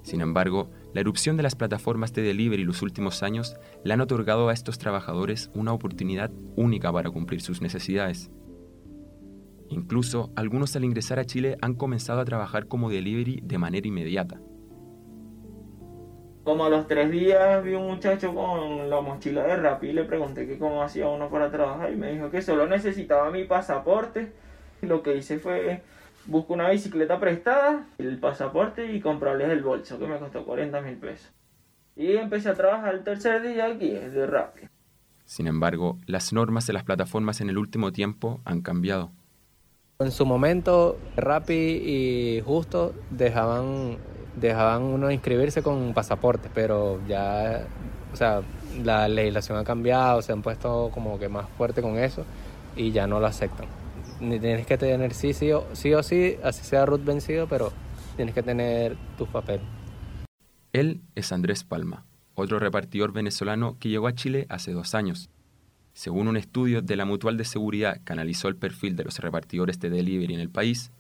Sin 0.02 0.20
embargo, 0.20 0.70
la 0.92 1.00
erupción 1.00 1.38
de 1.38 1.44
las 1.44 1.56
plataformas 1.56 2.12
de 2.12 2.20
delivery 2.20 2.64
los 2.64 2.82
últimos 2.82 3.22
años 3.22 3.56
le 3.84 3.94
han 3.94 4.02
otorgado 4.02 4.50
a 4.50 4.52
estos 4.52 4.76
trabajadores 4.76 5.50
una 5.54 5.72
oportunidad 5.72 6.30
única 6.56 6.92
para 6.92 7.08
cumplir 7.08 7.40
sus 7.40 7.62
necesidades. 7.62 8.30
Incluso 9.72 10.30
algunos 10.36 10.76
al 10.76 10.84
ingresar 10.84 11.18
a 11.18 11.24
Chile 11.24 11.56
han 11.62 11.74
comenzado 11.74 12.20
a 12.20 12.26
trabajar 12.26 12.66
como 12.66 12.90
delivery 12.90 13.40
de 13.42 13.56
manera 13.56 13.88
inmediata. 13.88 14.38
Como 16.44 16.66
a 16.66 16.68
los 16.68 16.86
tres 16.88 17.10
días 17.10 17.64
vi 17.64 17.72
un 17.72 17.86
muchacho 17.86 18.34
con 18.34 18.90
la 18.90 19.00
mochila 19.00 19.44
de 19.44 19.56
Rappi 19.56 19.88
y 19.88 19.92
le 19.94 20.04
pregunté 20.04 20.46
que 20.46 20.58
cómo 20.58 20.82
hacía 20.82 21.08
uno 21.08 21.30
para 21.30 21.50
trabajar 21.50 21.90
y 21.90 21.96
me 21.96 22.12
dijo 22.12 22.30
que 22.30 22.42
solo 22.42 22.66
necesitaba 22.66 23.30
mi 23.30 23.44
pasaporte. 23.44 24.32
Lo 24.82 25.02
que 25.02 25.16
hice 25.16 25.38
fue 25.38 25.82
buscar 26.26 26.58
una 26.58 26.68
bicicleta 26.68 27.18
prestada, 27.18 27.86
el 27.96 28.18
pasaporte 28.18 28.92
y 28.92 29.00
comprarles 29.00 29.50
el 29.50 29.62
bolso 29.62 29.98
que 29.98 30.06
me 30.06 30.18
costó 30.18 30.44
40 30.44 30.82
mil 30.82 30.96
pesos. 30.96 31.32
Y 31.96 32.16
empecé 32.16 32.50
a 32.50 32.54
trabajar 32.54 32.94
el 32.94 33.04
tercer 33.04 33.40
día 33.40 33.66
aquí 33.66 33.88
de 33.88 34.26
Rappi. 34.26 34.68
Sin 35.24 35.46
embargo, 35.46 35.96
las 36.06 36.34
normas 36.34 36.66
de 36.66 36.74
las 36.74 36.84
plataformas 36.84 37.40
en 37.40 37.48
el 37.48 37.56
último 37.56 37.90
tiempo 37.90 38.42
han 38.44 38.60
cambiado. 38.60 39.12
En 40.04 40.10
su 40.10 40.26
momento, 40.26 40.98
Rappi 41.16 41.54
y 41.54 42.42
Justo 42.44 42.94
dejaban, 43.10 43.98
dejaban 44.36 44.82
uno 44.82 45.10
inscribirse 45.10 45.62
con 45.62 45.94
pasaporte, 45.94 46.48
pero 46.52 47.00
ya, 47.06 47.66
o 48.12 48.16
sea, 48.16 48.42
la 48.82 49.08
legislación 49.08 49.58
ha 49.58 49.64
cambiado, 49.64 50.22
se 50.22 50.32
han 50.32 50.42
puesto 50.42 50.90
como 50.92 51.18
que 51.18 51.28
más 51.28 51.48
fuerte 51.56 51.82
con 51.82 51.98
eso 51.98 52.24
y 52.76 52.92
ya 52.92 53.06
no 53.06 53.20
lo 53.20 53.26
aceptan. 53.26 53.66
Ni 54.20 54.38
tienes 54.38 54.66
que 54.66 54.78
tener 54.78 55.14
sí, 55.14 55.32
sí 55.32 55.52
o 55.52 55.66
sí, 55.72 55.94
o 55.94 56.02
sí 56.02 56.36
así 56.42 56.64
sea 56.64 56.86
Ruth 56.86 57.04
vencido, 57.04 57.46
pero 57.46 57.72
tienes 58.16 58.34
que 58.34 58.42
tener 58.42 58.96
tus 59.18 59.28
papeles. 59.28 59.66
Él 60.72 61.02
es 61.14 61.32
Andrés 61.32 61.64
Palma, 61.64 62.06
otro 62.34 62.58
repartidor 62.58 63.12
venezolano 63.12 63.76
que 63.78 63.88
llegó 63.88 64.06
a 64.06 64.14
Chile 64.14 64.46
hace 64.48 64.72
dos 64.72 64.94
años. 64.94 65.28
Según 65.94 66.26
un 66.26 66.38
estudio 66.38 66.80
de 66.80 66.96
la 66.96 67.04
Mutual 67.04 67.36
de 67.36 67.44
Seguridad 67.44 68.00
que 68.02 68.12
analizó 68.12 68.48
el 68.48 68.56
perfil 68.56 68.96
de 68.96 69.04
los 69.04 69.18
repartidores 69.18 69.78
de 69.78 69.90
delivery 69.90 70.34
en 70.34 70.40
el 70.40 70.48
país, 70.48 70.90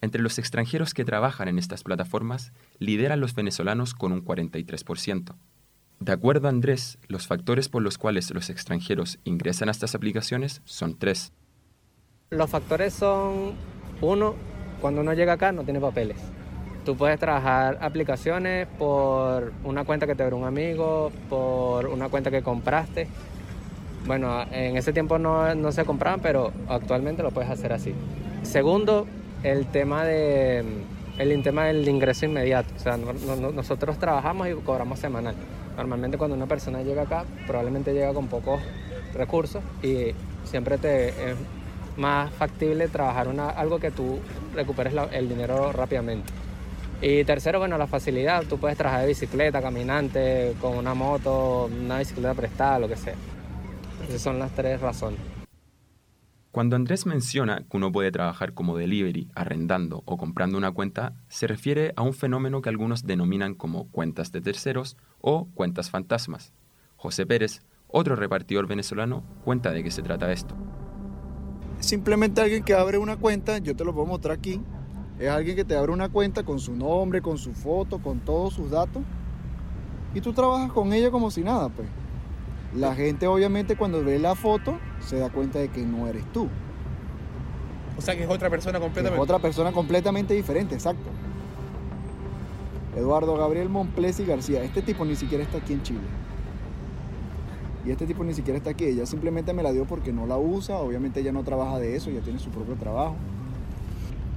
entre 0.00 0.22
los 0.22 0.38
extranjeros 0.38 0.92
que 0.92 1.04
trabajan 1.04 1.46
en 1.48 1.58
estas 1.58 1.84
plataformas, 1.84 2.52
lideran 2.78 3.20
los 3.20 3.34
venezolanos 3.34 3.94
con 3.94 4.12
un 4.12 4.24
43%. 4.24 5.34
De 6.00 6.12
acuerdo 6.12 6.48
a 6.48 6.50
Andrés, 6.50 6.98
los 7.06 7.26
factores 7.26 7.68
por 7.68 7.82
los 7.82 7.98
cuales 7.98 8.30
los 8.32 8.50
extranjeros 8.50 9.18
ingresan 9.24 9.68
a 9.68 9.72
estas 9.72 9.94
aplicaciones 9.94 10.62
son 10.64 10.98
tres. 10.98 11.32
Los 12.30 12.50
factores 12.50 12.94
son, 12.94 13.52
uno, 14.00 14.34
cuando 14.80 15.02
uno 15.02 15.12
llega 15.12 15.34
acá 15.34 15.52
no 15.52 15.62
tiene 15.62 15.78
papeles. 15.78 16.16
Tú 16.84 16.96
puedes 16.96 17.20
trabajar 17.20 17.78
aplicaciones 17.82 18.66
por 18.78 19.52
una 19.62 19.84
cuenta 19.84 20.06
que 20.06 20.14
te 20.14 20.22
abrió 20.22 20.38
un 20.38 20.46
amigo, 20.46 21.12
por 21.28 21.86
una 21.86 22.08
cuenta 22.08 22.30
que 22.30 22.42
compraste 22.42 23.06
bueno, 24.06 24.42
en 24.50 24.76
ese 24.76 24.92
tiempo 24.92 25.18
no, 25.18 25.72
se 25.72 25.84
compraban, 25.84 26.20
pero 26.20 26.52
actualmente 26.68 27.22
lo 27.22 27.30
puedes 27.30 27.50
hacer 27.50 27.72
así. 27.72 27.94
Segundo, 28.42 29.06
el 29.42 29.66
tema 29.66 30.04
de 30.04 30.64
el 31.18 31.42
tema 31.42 31.66
del 31.66 31.86
ingreso 31.86 32.24
inmediato. 32.24 32.70
O 32.76 32.80
sea, 32.80 32.96
nosotros 32.96 33.98
trabajamos 33.98 34.48
y 34.48 34.54
cobramos 34.54 34.98
semanal. 34.98 35.34
Normalmente 35.76 36.16
cuando 36.16 36.34
una 36.34 36.46
persona 36.46 36.82
llega 36.82 37.02
acá, 37.02 37.24
probablemente 37.46 37.92
llega 37.92 38.14
con 38.14 38.28
pocos 38.28 38.60
recursos 39.14 39.62
y 39.82 40.14
siempre 40.44 40.78
te 40.78 41.08
es 41.08 41.36
más 41.96 42.32
factible 42.32 42.88
trabajar 42.88 43.28
una, 43.28 43.50
algo 43.50 43.78
que 43.78 43.90
tú 43.90 44.18
recuperes 44.54 44.94
el 45.12 45.28
dinero 45.28 45.72
rápidamente. 45.72 46.32
Y 47.02 47.24
tercero, 47.24 47.58
bueno, 47.58 47.78
la 47.78 47.86
facilidad. 47.86 48.44
Tú 48.44 48.58
puedes 48.58 48.76
trabajar 48.76 49.02
de 49.02 49.08
bicicleta, 49.08 49.62
caminante, 49.62 50.54
con 50.60 50.76
una 50.76 50.94
moto, 50.94 51.66
una 51.66 51.98
bicicleta 51.98 52.34
prestada, 52.34 52.78
lo 52.78 52.88
que 52.88 52.96
sea. 52.96 53.14
Esas 54.08 54.22
son 54.22 54.38
las 54.38 54.52
tres 54.52 54.80
razones. 54.80 55.20
Cuando 56.52 56.74
Andrés 56.74 57.06
menciona 57.06 57.64
que 57.70 57.76
uno 57.76 57.92
puede 57.92 58.10
trabajar 58.10 58.54
como 58.54 58.76
delivery, 58.76 59.28
arrendando 59.36 60.02
o 60.04 60.16
comprando 60.16 60.58
una 60.58 60.72
cuenta, 60.72 61.12
se 61.28 61.46
refiere 61.46 61.92
a 61.94 62.02
un 62.02 62.12
fenómeno 62.12 62.60
que 62.60 62.68
algunos 62.68 63.06
denominan 63.06 63.54
como 63.54 63.88
cuentas 63.90 64.32
de 64.32 64.40
terceros 64.40 64.96
o 65.20 65.46
cuentas 65.54 65.90
fantasmas. 65.90 66.52
José 66.96 67.24
Pérez, 67.24 67.62
otro 67.86 68.16
repartidor 68.16 68.66
venezolano, 68.66 69.22
cuenta 69.44 69.70
de 69.70 69.84
qué 69.84 69.92
se 69.92 70.02
trata 70.02 70.32
esto. 70.32 70.56
Simplemente 71.78 72.40
alguien 72.40 72.64
que 72.64 72.74
abre 72.74 72.98
una 72.98 73.16
cuenta, 73.16 73.58
yo 73.58 73.76
te 73.76 73.84
lo 73.84 73.94
puedo 73.94 74.06
mostrar 74.06 74.36
aquí, 74.36 74.60
es 75.20 75.28
alguien 75.28 75.54
que 75.54 75.64
te 75.64 75.76
abre 75.76 75.92
una 75.92 76.08
cuenta 76.08 76.42
con 76.42 76.58
su 76.58 76.74
nombre, 76.74 77.22
con 77.22 77.38
su 77.38 77.52
foto, 77.52 78.00
con 78.00 78.18
todos 78.18 78.54
sus 78.54 78.70
datos, 78.70 79.02
y 80.14 80.20
tú 80.20 80.32
trabajas 80.32 80.72
con 80.72 80.92
ella 80.92 81.12
como 81.12 81.30
si 81.30 81.42
nada, 81.42 81.68
pues. 81.68 81.86
La 82.76 82.94
gente 82.94 83.26
obviamente 83.26 83.76
cuando 83.76 84.04
ve 84.04 84.18
la 84.18 84.34
foto 84.34 84.78
se 85.00 85.18
da 85.18 85.30
cuenta 85.30 85.58
de 85.58 85.68
que 85.68 85.82
no 85.82 86.06
eres 86.06 86.24
tú. 86.32 86.48
O 87.98 88.00
sea 88.00 88.16
que 88.16 88.22
es 88.22 88.30
otra 88.30 88.48
persona 88.48 88.78
completamente. 88.78 89.16
Es 89.16 89.22
otra 89.22 89.38
persona 89.40 89.72
completamente 89.72 90.34
diferente, 90.34 90.74
exacto. 90.74 91.08
Eduardo 92.96 93.36
Gabriel 93.36 93.68
Monplesi 93.68 94.24
García. 94.24 94.62
Este 94.62 94.82
tipo 94.82 95.04
ni 95.04 95.16
siquiera 95.16 95.42
está 95.42 95.58
aquí 95.58 95.72
en 95.72 95.82
Chile. 95.82 96.00
Y 97.84 97.90
este 97.90 98.06
tipo 98.06 98.22
ni 98.22 98.34
siquiera 98.34 98.56
está 98.56 98.70
aquí. 98.70 98.84
Ella 98.84 99.04
simplemente 99.04 99.52
me 99.52 99.62
la 99.62 99.72
dio 99.72 99.84
porque 99.84 100.12
no 100.12 100.26
la 100.26 100.38
usa. 100.38 100.76
Obviamente 100.76 101.20
ella 101.20 101.32
no 101.32 101.42
trabaja 101.42 101.78
de 101.78 101.96
eso, 101.96 102.10
ella 102.10 102.20
tiene 102.20 102.38
su 102.38 102.50
propio 102.50 102.76
trabajo. 102.76 103.16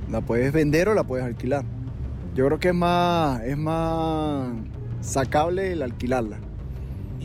La 0.10 0.22
puedes 0.22 0.52
vender 0.52 0.90
o 0.90 0.96
la 0.96 1.04
puedes 1.04 1.26
alquilar. 1.26 1.64
Yo 2.34 2.48
creo 2.48 2.60
que 2.60 2.70
es 2.70 2.76
más, 2.76 3.42
es 3.44 3.58
más 3.58 4.50
sacable 5.02 5.72
el 5.72 5.84
alquilarla 5.84 6.40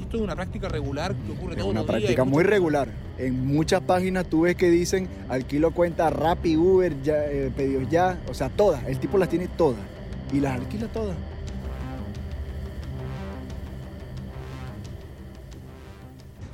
esto 0.08 0.16
es 0.16 0.22
una 0.22 0.36
práctica 0.36 0.70
regular 0.70 1.14
que 1.14 1.32
ocurre 1.32 1.54
todos 1.54 1.70
Una 1.70 1.84
práctica 1.84 2.24
muy 2.24 2.42
regular. 2.42 2.88
En 3.18 3.46
muchas 3.46 3.82
páginas 3.82 4.26
tú 4.26 4.42
ves 4.42 4.56
que 4.56 4.70
dicen 4.70 5.06
alquilo 5.28 5.72
cuenta 5.72 6.08
Rappi, 6.08 6.56
Uber, 6.56 7.02
ya, 7.02 7.26
eh, 7.26 7.52
pedidos 7.54 7.90
ya, 7.90 8.18
o 8.26 8.32
sea, 8.32 8.48
todas. 8.48 8.82
El 8.86 8.98
tipo 8.98 9.18
las 9.18 9.28
tiene 9.28 9.48
todas 9.48 9.80
y 10.32 10.40
las 10.40 10.58
alquila 10.58 10.88
todas. 10.88 11.14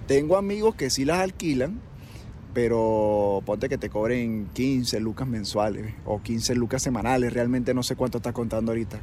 Tengo 0.08 0.36
amigos 0.36 0.74
que 0.74 0.90
sí 0.90 1.04
las 1.04 1.20
alquilan, 1.20 1.80
pero 2.54 3.40
ponte 3.46 3.68
que 3.68 3.78
te 3.78 3.88
cobren 3.88 4.48
15 4.52 4.98
lucas 4.98 5.28
mensuales 5.28 5.94
o 6.04 6.20
15 6.20 6.56
lucas 6.56 6.82
semanales. 6.82 7.32
Realmente 7.32 7.72
no 7.72 7.84
sé 7.84 7.94
cuánto 7.94 8.18
está 8.18 8.32
contando 8.32 8.72
ahorita. 8.72 8.98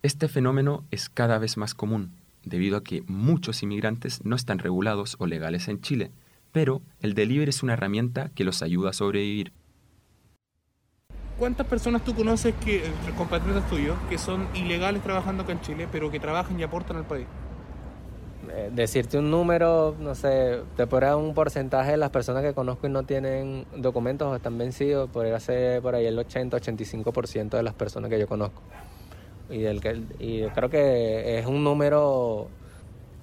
Este 0.00 0.26
fenómeno 0.26 0.86
es 0.90 1.10
cada 1.10 1.36
vez 1.36 1.58
más 1.58 1.74
común 1.74 2.21
debido 2.44 2.76
a 2.76 2.84
que 2.84 3.02
muchos 3.06 3.62
inmigrantes 3.62 4.24
no 4.24 4.36
están 4.36 4.58
regulados 4.58 5.16
o 5.18 5.26
legales 5.26 5.68
en 5.68 5.80
Chile, 5.80 6.10
pero 6.52 6.82
el 7.00 7.14
delivery 7.14 7.50
es 7.50 7.62
una 7.62 7.74
herramienta 7.74 8.30
que 8.34 8.44
los 8.44 8.62
ayuda 8.62 8.90
a 8.90 8.92
sobrevivir. 8.92 9.52
¿Cuántas 11.38 11.66
personas 11.66 12.04
tú 12.04 12.14
conoces 12.14 12.54
que, 12.64 12.82
compatriotas 13.16 13.68
tuyos, 13.68 13.96
que 14.08 14.18
son 14.18 14.46
ilegales 14.54 15.02
trabajando 15.02 15.42
acá 15.42 15.52
en 15.52 15.60
Chile, 15.60 15.88
pero 15.90 16.10
que 16.10 16.20
trabajan 16.20 16.60
y 16.60 16.62
aportan 16.62 16.98
al 16.98 17.04
país? 17.04 17.26
Eh, 18.50 18.70
decirte 18.72 19.18
un 19.18 19.30
número, 19.30 19.96
no 19.98 20.14
sé, 20.14 20.60
te 20.76 20.86
podría 20.86 21.16
un 21.16 21.32
porcentaje 21.32 21.92
de 21.92 21.96
las 21.96 22.10
personas 22.10 22.42
que 22.42 22.52
conozco 22.52 22.86
y 22.86 22.90
no 22.90 23.04
tienen 23.04 23.64
documentos 23.76 24.28
o 24.28 24.36
están 24.36 24.58
vencidos, 24.58 25.08
podría 25.10 25.40
ser 25.40 25.80
por 25.80 25.94
ahí 25.94 26.06
el 26.06 26.18
80-85% 26.18 27.50
de 27.50 27.62
las 27.62 27.74
personas 27.74 28.10
que 28.10 28.18
yo 28.18 28.28
conozco 28.28 28.60
y, 29.52 29.58
del 29.58 29.80
que, 29.80 30.02
y 30.18 30.42
creo 30.54 30.70
que 30.70 31.38
es 31.38 31.46
un 31.46 31.62
número 31.62 32.48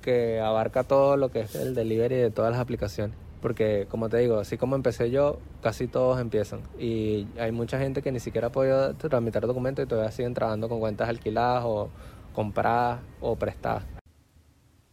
que 0.01 0.39
abarca 0.39 0.83
todo 0.83 1.17
lo 1.17 1.29
que 1.29 1.41
es 1.41 1.55
el 1.55 1.75
delivery 1.75 2.15
de 2.15 2.31
todas 2.31 2.51
las 2.51 2.59
aplicaciones. 2.61 3.15
Porque, 3.41 3.87
como 3.89 4.09
te 4.09 4.17
digo, 4.17 4.39
así 4.39 4.57
como 4.57 4.75
empecé 4.75 5.11
yo, 5.11 5.39
casi 5.61 5.87
todos 5.87 6.19
empiezan. 6.19 6.59
Y 6.77 7.27
hay 7.39 7.51
mucha 7.51 7.79
gente 7.79 8.01
que 8.01 8.11
ni 8.11 8.19
siquiera 8.19 8.47
ha 8.47 8.51
podido 8.51 8.93
tramitar 8.95 9.47
documentos 9.47 9.85
y 9.85 9.87
todavía 9.87 10.11
siguen 10.11 10.33
trabajando 10.33 10.67
con 10.67 10.79
cuentas 10.79 11.07
alquiladas 11.07 11.63
o 11.65 11.89
compradas 12.33 12.99
o 13.21 13.35
prestadas. 13.37 13.83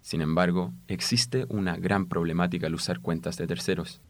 Sin 0.00 0.20
embargo, 0.20 0.72
existe 0.86 1.46
una 1.48 1.76
gran 1.76 2.06
problemática 2.06 2.68
al 2.68 2.74
usar 2.74 3.00
cuentas 3.00 3.36
de 3.36 3.48
terceros. 3.48 4.00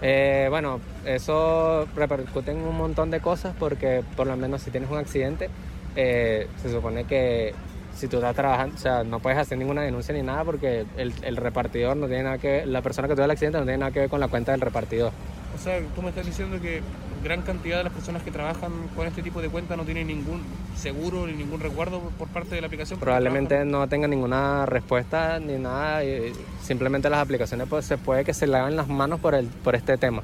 Eh, 0.00 0.46
bueno, 0.50 0.80
eso 1.04 1.86
repercute 1.96 2.52
en 2.52 2.58
un 2.58 2.76
montón 2.76 3.10
de 3.10 3.20
cosas 3.20 3.56
porque 3.58 4.04
por 4.16 4.26
lo 4.26 4.36
menos 4.36 4.62
si 4.62 4.70
tienes 4.70 4.90
un 4.90 4.98
accidente, 4.98 5.48
eh, 5.96 6.46
se 6.62 6.70
supone 6.70 7.04
que 7.04 7.54
si 7.96 8.08
tú 8.08 8.16
estás 8.16 8.36
trabajando, 8.36 8.76
o 8.76 8.78
sea, 8.78 9.04
no 9.04 9.20
puedes 9.20 9.38
hacer 9.38 9.56
ninguna 9.56 9.82
denuncia 9.82 10.14
ni 10.14 10.22
nada 10.22 10.44
porque 10.44 10.84
el, 10.96 11.36
repartidor 11.36 11.96
no 11.96 12.06
tiene 12.06 12.24
nada 12.24 12.38
que 12.38 12.66
la 12.66 12.82
persona 12.82 13.08
que 13.08 13.14
tuvo 13.14 13.24
el 13.24 13.30
accidente 13.30 13.58
no 13.58 13.64
tiene 13.64 13.78
nada 13.78 13.90
que 13.90 14.00
ver 14.00 14.10
con 14.10 14.20
la 14.20 14.28
cuenta 14.28 14.52
del 14.52 14.60
repartidor. 14.60 15.12
O 15.54 15.58
sea, 15.58 15.80
tú 15.94 16.02
me 16.02 16.10
estás 16.10 16.26
diciendo 16.26 16.60
que 16.60 16.82
gran 17.24 17.40
cantidad 17.40 17.78
de 17.78 17.84
las 17.84 17.92
personas 17.92 18.22
que 18.22 18.30
trabajan 18.30 18.70
con 18.94 19.06
este 19.06 19.22
tipo 19.22 19.40
de 19.40 19.48
cuenta 19.48 19.76
no 19.76 19.84
tienen 19.84 20.06
ningún 20.06 20.42
seguro 20.76 21.26
ni 21.26 21.32
ningún 21.32 21.60
recuerdo 21.60 22.00
por 22.18 22.28
parte 22.28 22.54
de 22.54 22.60
la 22.60 22.66
aplicación. 22.66 23.00
Probablemente 23.00 23.64
no 23.64 23.88
tenga 23.88 24.06
ninguna 24.06 24.66
respuesta 24.66 25.40
ni 25.40 25.54
nada. 25.54 26.04
Y 26.04 26.34
simplemente 26.62 27.08
las 27.08 27.20
aplicaciones 27.20 27.66
pues, 27.68 27.86
se 27.86 27.96
puede 27.96 28.24
que 28.24 28.34
se 28.34 28.46
le 28.46 28.58
hagan 28.58 28.76
las 28.76 28.88
manos 28.88 29.20
por, 29.20 29.34
el, 29.34 29.46
por 29.46 29.74
este 29.74 29.96
tema, 29.96 30.22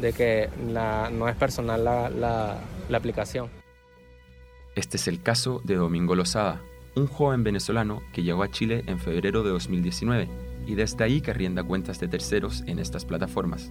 de 0.00 0.14
que 0.14 0.48
la, 0.72 1.10
no 1.10 1.28
es 1.28 1.36
personal 1.36 1.84
la, 1.84 2.08
la, 2.08 2.56
la 2.88 2.96
aplicación. 2.96 3.63
Este 4.74 4.96
es 4.96 5.06
el 5.06 5.22
caso 5.22 5.60
de 5.62 5.76
Domingo 5.76 6.16
Lozada, 6.16 6.60
un 6.96 7.06
joven 7.06 7.44
venezolano 7.44 8.02
que 8.12 8.24
llegó 8.24 8.42
a 8.42 8.50
Chile 8.50 8.82
en 8.86 8.98
febrero 8.98 9.44
de 9.44 9.50
2019 9.50 10.28
y 10.66 10.74
desde 10.74 11.04
ahí 11.04 11.20
que 11.20 11.30
arrienda 11.30 11.62
cuentas 11.62 12.00
de 12.00 12.08
terceros 12.08 12.64
en 12.66 12.80
estas 12.80 13.04
plataformas. 13.04 13.70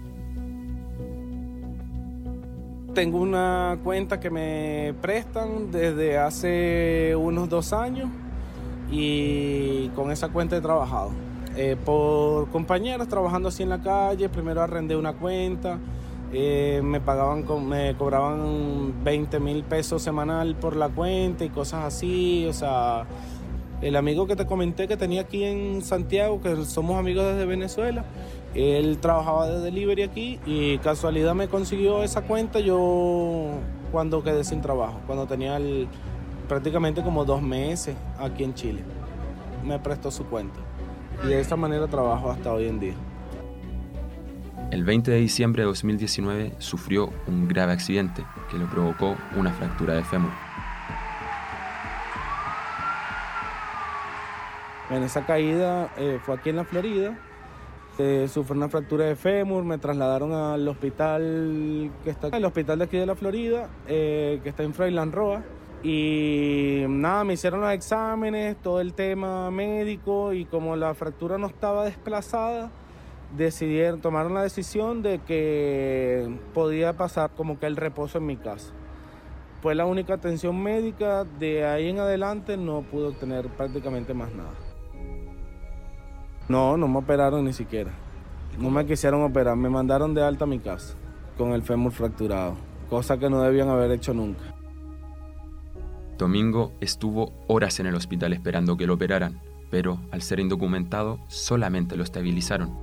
Tengo 2.93 3.19
una 3.19 3.79
cuenta 3.83 4.21
que 4.21 4.29
me 4.29 4.93
prestan 5.01 5.71
desde 5.71 6.17
hace 6.17 7.13
unos 7.17 7.49
dos 7.49 7.73
años 7.73 8.09
y 8.89 9.89
con 9.89 10.09
esa 10.09 10.29
cuenta 10.29 10.55
he 10.55 10.61
trabajado. 10.61 11.11
Eh, 11.57 11.75
por 11.83 12.49
compañeros 12.49 13.09
trabajando 13.09 13.49
así 13.49 13.63
en 13.63 13.69
la 13.69 13.81
calle, 13.81 14.29
primero 14.29 14.61
arrendé 14.61 14.95
una 14.95 15.11
cuenta, 15.11 15.79
eh, 16.33 16.81
me 16.83 16.99
pagaban, 16.99 17.45
me 17.67 17.95
cobraban 17.95 19.03
20 19.03 19.39
mil 19.39 19.63
pesos 19.63 20.01
semanal 20.01 20.55
por 20.55 20.75
la 20.75 20.89
cuenta 20.89 21.45
y 21.45 21.49
cosas 21.49 21.85
así, 21.85 22.47
o 22.47 22.53
sea, 22.53 23.05
el 23.81 23.95
amigo 23.95 24.25
que 24.25 24.35
te 24.35 24.47
comenté 24.47 24.87
que 24.87 24.97
tenía 24.97 25.21
aquí 25.21 25.43
en 25.43 25.83
Santiago, 25.83 26.41
que 26.41 26.65
somos 26.65 26.97
amigos 26.97 27.25
desde 27.25 27.45
Venezuela, 27.45 28.03
él 28.55 28.97
trabajaba 28.99 29.47
de 29.47 29.59
delivery 29.59 30.03
aquí 30.03 30.39
y 30.45 30.79
casualidad 30.79 31.35
me 31.35 31.47
consiguió 31.47 32.01
esa 32.03 32.21
cuenta 32.21 32.59
yo 32.59 33.51
cuando 33.91 34.23
quedé 34.23 34.43
sin 34.43 34.61
trabajo, 34.61 35.01
cuando 35.05 35.27
tenía 35.27 35.59
prácticamente 36.47 37.03
como 37.03 37.25
dos 37.25 37.41
meses 37.41 37.95
aquí 38.17 38.43
en 38.43 38.55
Chile. 38.55 38.81
Me 39.63 39.77
prestó 39.79 40.09
su 40.09 40.25
cuenta 40.25 40.59
y 41.23 41.27
de 41.27 41.39
esta 41.39 41.55
manera 41.55 41.87
trabajo 41.87 42.31
hasta 42.31 42.51
hoy 42.51 42.67
en 42.67 42.79
día. 42.79 42.95
El 44.73 44.83
20 44.83 45.11
de 45.11 45.17
diciembre 45.17 45.61
de 45.61 45.67
2019 45.67 46.53
sufrió 46.57 47.13
un 47.27 47.47
grave 47.47 47.73
accidente 47.73 48.25
que 48.49 48.57
le 48.57 48.65
provocó 48.65 49.15
una 49.35 49.51
fractura 49.51 49.93
de 49.93 50.03
fémur. 50.03 50.31
En 54.89 55.03
esa 55.03 55.27
caída 55.27 55.93
eh, 55.95 56.19
fue 56.23 56.33
aquí 56.33 56.49
en 56.49 56.55
la 56.55 56.63
Florida. 56.63 57.15
Eh, 57.99 58.27
sufrí 58.27 58.57
una 58.57 58.67
fractura 58.67 59.05
de 59.05 59.15
fémur, 59.15 59.63
me 59.63 59.77
trasladaron 59.77 60.33
al 60.33 60.67
hospital 60.67 61.91
que 62.03 62.09
está 62.09 62.35
el 62.35 62.43
hospital 62.43 62.79
de 62.79 62.85
aquí 62.85 62.97
de 62.97 63.05
la 63.05 63.13
Florida, 63.13 63.69
eh, 63.87 64.39
que 64.41 64.49
está 64.49 64.63
en 64.63 64.73
Freyland 64.73 65.13
Roa. 65.13 65.43
Y 65.83 66.85
nada, 66.89 67.23
me 67.23 67.33
hicieron 67.33 67.61
los 67.61 67.71
exámenes, 67.71 68.57
todo 68.63 68.81
el 68.81 68.95
tema 68.95 69.51
médico 69.51 70.33
y 70.33 70.45
como 70.45 70.75
la 70.75 70.95
fractura 70.95 71.37
no 71.37 71.45
estaba 71.45 71.85
desplazada, 71.85 72.71
decidieron, 73.35 74.01
tomaron 74.01 74.33
la 74.33 74.43
decisión 74.43 75.01
de 75.01 75.19
que 75.19 76.37
podía 76.53 76.93
pasar 76.93 77.31
como 77.35 77.59
que 77.59 77.65
el 77.65 77.75
reposo 77.75 78.17
en 78.17 78.25
mi 78.25 78.37
casa. 78.37 78.73
Fue 79.61 79.75
la 79.75 79.85
única 79.85 80.15
atención 80.15 80.61
médica, 80.61 81.23
de 81.23 81.65
ahí 81.65 81.89
en 81.89 81.99
adelante 81.99 82.57
no 82.57 82.81
pude 82.81 83.07
obtener 83.07 83.47
prácticamente 83.47 84.13
más 84.13 84.33
nada. 84.33 84.53
No, 86.49 86.75
no 86.75 86.87
me 86.87 86.97
operaron 86.99 87.45
ni 87.45 87.53
siquiera. 87.53 87.91
No 88.59 88.69
me 88.69 88.85
quisieron 88.85 89.23
operar, 89.23 89.55
me 89.55 89.69
mandaron 89.69 90.13
de 90.13 90.21
alta 90.21 90.43
a 90.43 90.47
mi 90.47 90.59
casa 90.59 90.95
con 91.37 91.53
el 91.53 91.63
fémur 91.63 91.91
fracturado, 91.91 92.55
cosa 92.89 93.17
que 93.17 93.29
no 93.29 93.41
debían 93.41 93.69
haber 93.69 93.91
hecho 93.91 94.13
nunca. 94.13 94.43
Domingo 96.17 96.73
estuvo 96.79 97.33
horas 97.47 97.79
en 97.79 97.87
el 97.87 97.95
hospital 97.95 98.33
esperando 98.33 98.77
que 98.77 98.85
lo 98.85 98.93
operaran, 98.93 99.41
pero 99.71 99.97
al 100.11 100.21
ser 100.21 100.39
indocumentado 100.39 101.19
solamente 101.27 101.95
lo 101.95 102.03
estabilizaron. 102.03 102.82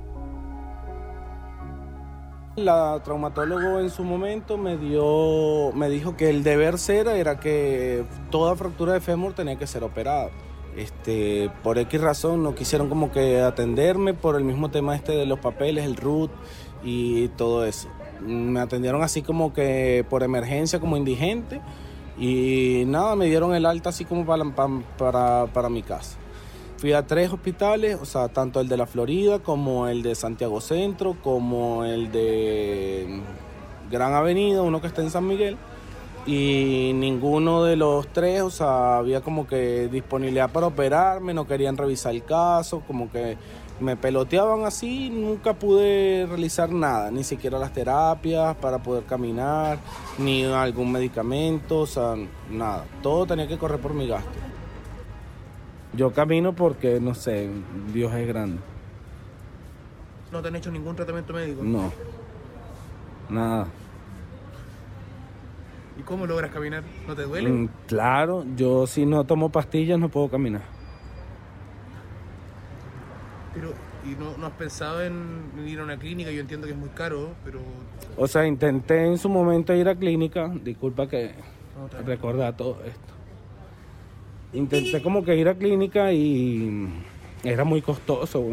La 2.64 3.00
traumatólogo 3.02 3.80
en 3.80 3.88
su 3.88 4.04
momento 4.04 4.58
me 4.58 4.76
dio, 4.76 5.72
me 5.72 5.88
dijo 5.88 6.14
que 6.14 6.28
el 6.28 6.42
deber 6.42 6.78
ser 6.78 7.08
era 7.08 7.40
que 7.40 8.04
toda 8.30 8.54
fractura 8.54 8.92
de 8.92 9.00
fémur 9.00 9.32
tenía 9.32 9.56
que 9.56 9.66
ser 9.66 9.82
operada. 9.82 10.28
Este, 10.76 11.50
por 11.62 11.78
X 11.78 12.00
razón 12.00 12.42
no 12.42 12.54
quisieron 12.54 12.90
como 12.90 13.10
que 13.12 13.40
atenderme 13.40 14.12
por 14.12 14.36
el 14.36 14.44
mismo 14.44 14.70
tema 14.70 14.94
este 14.94 15.12
de 15.12 15.24
los 15.24 15.38
papeles, 15.38 15.86
el 15.86 15.96
RUT 15.96 16.30
y 16.84 17.28
todo 17.28 17.64
eso. 17.64 17.88
Me 18.20 18.60
atendieron 18.60 19.02
así 19.02 19.22
como 19.22 19.54
que 19.54 20.04
por 20.10 20.22
emergencia, 20.22 20.80
como 20.80 20.98
indigente 20.98 21.62
y 22.18 22.84
nada, 22.86 23.16
me 23.16 23.24
dieron 23.24 23.54
el 23.54 23.64
alta 23.64 23.88
así 23.88 24.04
como 24.04 24.26
para, 24.26 24.44
para, 24.98 25.46
para 25.46 25.68
mi 25.70 25.82
casa. 25.82 26.19
Fui 26.80 26.94
a 26.94 27.06
tres 27.06 27.30
hospitales, 27.30 27.98
o 28.00 28.06
sea, 28.06 28.28
tanto 28.28 28.58
el 28.58 28.66
de 28.66 28.78
la 28.78 28.86
Florida 28.86 29.40
como 29.40 29.86
el 29.86 30.02
de 30.02 30.14
Santiago 30.14 30.62
Centro, 30.62 31.14
como 31.22 31.84
el 31.84 32.10
de 32.10 33.20
Gran 33.90 34.14
Avenida, 34.14 34.62
uno 34.62 34.80
que 34.80 34.86
está 34.86 35.02
en 35.02 35.10
San 35.10 35.26
Miguel 35.26 35.58
y 36.24 36.92
ninguno 36.94 37.64
de 37.64 37.76
los 37.76 38.08
tres, 38.08 38.40
o 38.40 38.48
sea, 38.48 38.96
había 38.96 39.20
como 39.20 39.46
que 39.46 39.88
disponibilidad 39.88 40.50
para 40.50 40.68
operarme, 40.68 41.34
no 41.34 41.46
querían 41.46 41.76
revisar 41.76 42.14
el 42.14 42.24
caso, 42.24 42.82
como 42.86 43.10
que 43.10 43.36
me 43.78 43.98
peloteaban 43.98 44.64
así, 44.64 45.10
nunca 45.10 45.52
pude 45.52 46.24
realizar 46.24 46.70
nada, 46.70 47.10
ni 47.10 47.24
siquiera 47.24 47.58
las 47.58 47.74
terapias 47.74 48.56
para 48.56 48.78
poder 48.78 49.04
caminar, 49.04 49.78
ni 50.16 50.44
algún 50.44 50.92
medicamento, 50.92 51.80
o 51.80 51.86
sea, 51.86 52.14
nada, 52.50 52.86
todo 53.02 53.26
tenía 53.26 53.46
que 53.46 53.58
correr 53.58 53.80
por 53.80 53.92
mi 53.92 54.08
gasto. 54.08 54.49
Yo 55.92 56.12
camino 56.12 56.52
porque, 56.52 57.00
no 57.00 57.14
sé, 57.14 57.50
Dios 57.92 58.12
es 58.14 58.26
grande. 58.26 58.58
¿No 60.30 60.40
te 60.40 60.48
han 60.48 60.56
hecho 60.56 60.70
ningún 60.70 60.94
tratamiento 60.94 61.32
médico? 61.32 61.62
No, 61.64 61.92
nada. 63.28 63.66
¿Y 65.98 66.02
cómo 66.02 66.26
logras 66.26 66.52
caminar? 66.52 66.84
¿No 67.06 67.14
te 67.16 67.22
duele? 67.22 67.50
Mm, 67.50 67.68
claro, 67.86 68.44
yo 68.56 68.86
si 68.86 69.04
no 69.04 69.24
tomo 69.24 69.50
pastillas 69.50 69.98
no 69.98 70.08
puedo 70.08 70.28
caminar. 70.28 70.62
Pero, 73.52 73.74
¿y 74.04 74.14
no, 74.14 74.46
has 74.46 74.52
pensado 74.52 75.02
en 75.02 75.50
ir 75.66 75.80
a 75.80 75.82
una 75.82 75.98
clínica? 75.98 76.30
Yo 76.30 76.40
entiendo 76.40 76.66
que 76.66 76.72
es 76.72 76.78
muy 76.78 76.88
caro, 76.90 77.30
pero... 77.44 77.58
O 78.16 78.28
sea, 78.28 78.46
intenté 78.46 79.04
en 79.04 79.18
su 79.18 79.28
momento 79.28 79.74
ir 79.74 79.88
a 79.88 79.96
clínica, 79.96 80.48
disculpa 80.62 81.08
que 81.08 81.34
recordar 82.06 82.56
todo 82.56 82.78
esto. 82.84 83.19
Intenté 84.52 85.00
como 85.00 85.24
que 85.24 85.36
ir 85.36 85.48
a 85.48 85.54
clínica 85.54 86.12
y 86.12 86.88
era 87.44 87.64
muy 87.64 87.82
costoso, 87.82 88.44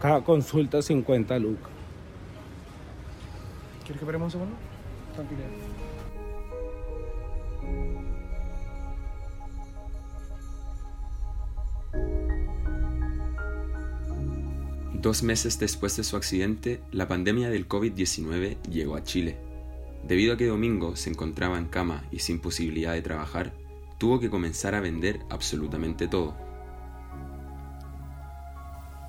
Cada 0.00 0.22
consulta 0.24 0.82
50 0.82 1.38
lucas. 1.38 1.70
¿Quieres 3.84 4.00
que 4.00 4.06
paremos 4.06 4.26
un 4.26 4.40
segundo? 4.40 4.56
Tranquilidad. 5.14 5.46
Dos 14.92 15.22
meses 15.22 15.60
después 15.60 15.96
de 15.96 16.02
su 16.02 16.16
accidente, 16.16 16.80
la 16.90 17.06
pandemia 17.06 17.48
del 17.48 17.68
COVID-19 17.68 18.56
llegó 18.68 18.96
a 18.96 19.04
Chile. 19.04 19.36
Debido 20.02 20.34
a 20.34 20.36
que 20.36 20.46
Domingo 20.46 20.96
se 20.96 21.10
encontraba 21.10 21.58
en 21.58 21.66
cama 21.66 22.02
y 22.10 22.18
sin 22.18 22.40
posibilidad 22.40 22.92
de 22.92 23.02
trabajar, 23.02 23.52
tuvo 23.98 24.20
que 24.20 24.30
comenzar 24.30 24.74
a 24.74 24.80
vender 24.80 25.20
absolutamente 25.30 26.08
todo. 26.08 26.34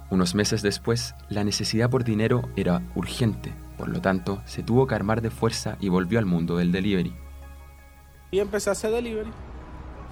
Unos 0.09 0.35
meses 0.35 0.61
después, 0.61 1.15
la 1.27 1.43
necesidad 1.43 1.89
por 1.89 2.03
dinero 2.05 2.49
era 2.55 2.81
urgente, 2.95 3.53
por 3.77 3.89
lo 3.89 4.01
tanto, 4.01 4.41
se 4.45 4.63
tuvo 4.63 4.87
que 4.87 4.95
armar 4.95 5.21
de 5.21 5.29
fuerza 5.29 5.77
y 5.81 5.89
volvió 5.89 6.17
al 6.17 6.25
mundo 6.25 6.57
del 6.57 6.71
delivery. 6.71 7.13
Y 8.31 8.39
empecé 8.39 8.69
a 8.69 8.73
hacer 8.73 8.91
delivery 8.91 9.31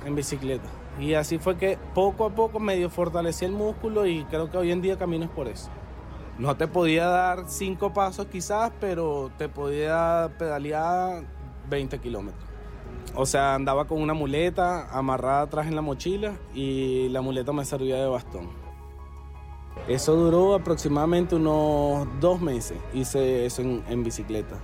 en 0.05 0.15
bicicleta. 0.15 0.67
Y 0.99 1.13
así 1.13 1.39
fue 1.39 1.57
que 1.57 1.77
poco 1.93 2.25
a 2.25 2.29
poco 2.29 2.59
medio 2.59 2.89
fortalecí 2.89 3.45
el 3.45 3.51
músculo 3.51 4.05
y 4.05 4.23
creo 4.25 4.49
que 4.49 4.57
hoy 4.57 4.71
en 4.71 4.81
día 4.81 4.97
camino 4.97 5.25
es 5.25 5.31
por 5.31 5.47
eso. 5.47 5.69
No 6.37 6.55
te 6.57 6.67
podía 6.67 7.07
dar 7.07 7.45
cinco 7.47 7.93
pasos 7.93 8.27
quizás, 8.27 8.71
pero 8.79 9.31
te 9.37 9.47
podía 9.49 10.31
pedalear 10.37 11.23
20 11.69 11.99
kilómetros. 11.99 12.54
O 13.17 13.25
sea, 13.25 13.55
andaba 13.55 13.85
con 13.85 14.01
una 14.01 14.13
muleta 14.13 14.89
amarrada 14.91 15.43
atrás 15.43 15.67
en 15.67 15.75
la 15.75 15.81
mochila 15.81 16.35
y 16.53 17.07
la 17.09 17.21
muleta 17.21 17.53
me 17.53 17.63
servía 17.63 17.95
de 17.95 18.07
bastón. 18.07 18.49
Eso 19.87 20.15
duró 20.15 20.53
aproximadamente 20.53 21.35
unos 21.35 22.07
dos 22.19 22.41
meses. 22.41 22.77
Hice 22.93 23.45
eso 23.45 23.61
en, 23.61 24.03
bicicleta. 24.03 24.57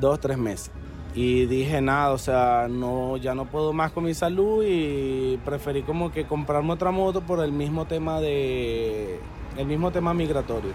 Dos, 0.00 0.20
tres 0.20 0.36
meses 0.36 0.70
y 1.16 1.46
dije 1.46 1.80
nada, 1.80 2.10
o 2.10 2.18
sea, 2.18 2.66
no, 2.68 3.16
ya 3.18 3.36
no 3.36 3.44
puedo 3.44 3.72
más 3.72 3.92
con 3.92 4.02
mi 4.02 4.14
salud 4.14 4.64
y 4.66 5.38
preferí 5.44 5.82
como 5.82 6.10
que 6.10 6.26
comprarme 6.26 6.72
otra 6.72 6.90
moto 6.90 7.20
por 7.20 7.38
el 7.38 7.52
mismo 7.52 7.84
tema 7.86 8.20
de, 8.20 9.20
el 9.56 9.66
mismo 9.66 9.92
tema 9.92 10.12
migratorio. 10.12 10.72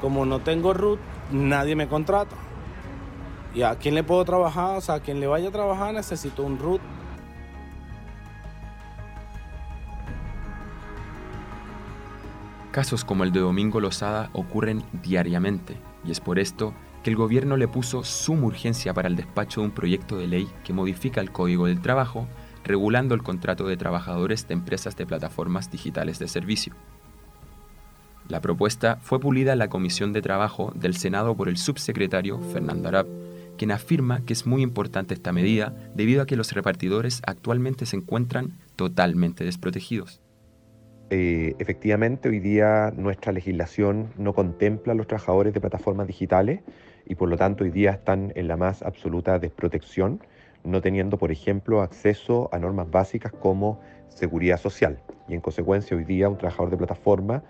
Como 0.00 0.26
no 0.26 0.40
tengo 0.40 0.74
root, 0.74 0.98
nadie 1.30 1.76
me 1.76 1.86
contrata 1.86 2.34
¿Y 3.56 3.62
a 3.62 3.74
quién 3.74 3.94
le 3.94 4.04
puedo 4.04 4.22
trabajar? 4.22 4.76
O 4.76 4.80
sea, 4.82 4.96
a 4.96 5.00
quien 5.00 5.18
le 5.18 5.26
vaya 5.26 5.48
a 5.48 5.50
trabajar 5.50 5.94
necesito 5.94 6.42
un 6.42 6.58
root. 6.58 6.80
Casos 12.70 13.02
como 13.02 13.24
el 13.24 13.32
de 13.32 13.40
Domingo 13.40 13.80
Lozada 13.80 14.28
ocurren 14.34 14.84
diariamente 15.02 15.78
y 16.04 16.10
es 16.10 16.20
por 16.20 16.38
esto 16.38 16.74
que 17.02 17.08
el 17.08 17.16
gobierno 17.16 17.56
le 17.56 17.66
puso 17.66 18.04
suma 18.04 18.48
urgencia 18.48 18.92
para 18.92 19.08
el 19.08 19.16
despacho 19.16 19.62
de 19.62 19.68
un 19.68 19.72
proyecto 19.72 20.18
de 20.18 20.26
ley 20.26 20.48
que 20.62 20.74
modifica 20.74 21.22
el 21.22 21.32
Código 21.32 21.64
del 21.64 21.80
Trabajo, 21.80 22.28
regulando 22.62 23.14
el 23.14 23.22
contrato 23.22 23.66
de 23.66 23.78
trabajadores 23.78 24.46
de 24.48 24.52
empresas 24.52 24.96
de 24.96 25.06
plataformas 25.06 25.70
digitales 25.70 26.18
de 26.18 26.28
servicio. 26.28 26.74
La 28.28 28.42
propuesta 28.42 28.98
fue 29.00 29.18
pulida 29.18 29.54
en 29.54 29.60
la 29.60 29.70
Comisión 29.70 30.12
de 30.12 30.20
Trabajo 30.20 30.72
del 30.74 30.96
Senado 30.96 31.34
por 31.34 31.48
el 31.48 31.56
subsecretario 31.56 32.40
Fernando 32.52 32.88
Arab, 32.88 33.06
quien 33.56 33.70
afirma 33.70 34.24
que 34.24 34.32
es 34.32 34.46
muy 34.46 34.62
importante 34.62 35.14
esta 35.14 35.32
medida 35.32 35.74
debido 35.94 36.22
a 36.22 36.26
que 36.26 36.36
los 36.36 36.52
repartidores 36.52 37.22
actualmente 37.26 37.86
se 37.86 37.96
encuentran 37.96 38.52
totalmente 38.76 39.44
desprotegidos. 39.44 40.20
Eh, 41.10 41.54
efectivamente, 41.60 42.28
hoy 42.28 42.40
día 42.40 42.92
nuestra 42.96 43.32
legislación 43.32 44.12
no 44.18 44.34
contempla 44.34 44.92
a 44.92 44.96
los 44.96 45.06
trabajadores 45.06 45.54
de 45.54 45.60
plataformas 45.60 46.08
digitales 46.08 46.60
y 47.06 47.14
por 47.14 47.28
lo 47.28 47.36
tanto 47.36 47.62
hoy 47.62 47.70
día 47.70 47.92
están 47.92 48.32
en 48.34 48.48
la 48.48 48.56
más 48.56 48.82
absoluta 48.82 49.38
desprotección, 49.38 50.20
no 50.64 50.80
teniendo, 50.80 51.16
por 51.16 51.30
ejemplo, 51.30 51.82
acceso 51.82 52.48
a 52.52 52.58
normas 52.58 52.90
básicas 52.90 53.32
como 53.32 53.80
seguridad 54.08 54.58
social. 54.58 54.98
Y 55.28 55.34
en 55.34 55.40
consecuencia 55.40 55.96
hoy 55.96 56.04
día 56.04 56.28
un 56.28 56.38
trabajador 56.38 56.70
de 56.70 56.76
plataforma 56.76 57.44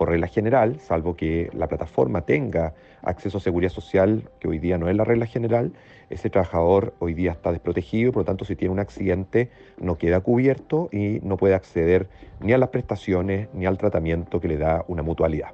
por 0.00 0.08
regla 0.08 0.28
general, 0.28 0.80
salvo 0.80 1.14
que 1.14 1.50
la 1.52 1.68
plataforma 1.68 2.22
tenga 2.22 2.72
acceso 3.02 3.36
a 3.36 3.40
seguridad 3.42 3.70
social, 3.70 4.30
que 4.40 4.48
hoy 4.48 4.58
día 4.58 4.78
no 4.78 4.88
es 4.88 4.96
la 4.96 5.04
regla 5.04 5.26
general, 5.26 5.74
ese 6.08 6.30
trabajador 6.30 6.94
hoy 7.00 7.12
día 7.12 7.32
está 7.32 7.52
desprotegido, 7.52 8.10
por 8.10 8.22
lo 8.22 8.24
tanto 8.24 8.46
si 8.46 8.56
tiene 8.56 8.72
un 8.72 8.80
accidente 8.80 9.50
no 9.78 9.98
queda 9.98 10.20
cubierto 10.20 10.88
y 10.90 11.20
no 11.22 11.36
puede 11.36 11.54
acceder 11.54 12.08
ni 12.40 12.54
a 12.54 12.56
las 12.56 12.70
prestaciones 12.70 13.48
ni 13.52 13.66
al 13.66 13.76
tratamiento 13.76 14.40
que 14.40 14.48
le 14.48 14.56
da 14.56 14.86
una 14.88 15.02
mutualidad. 15.02 15.50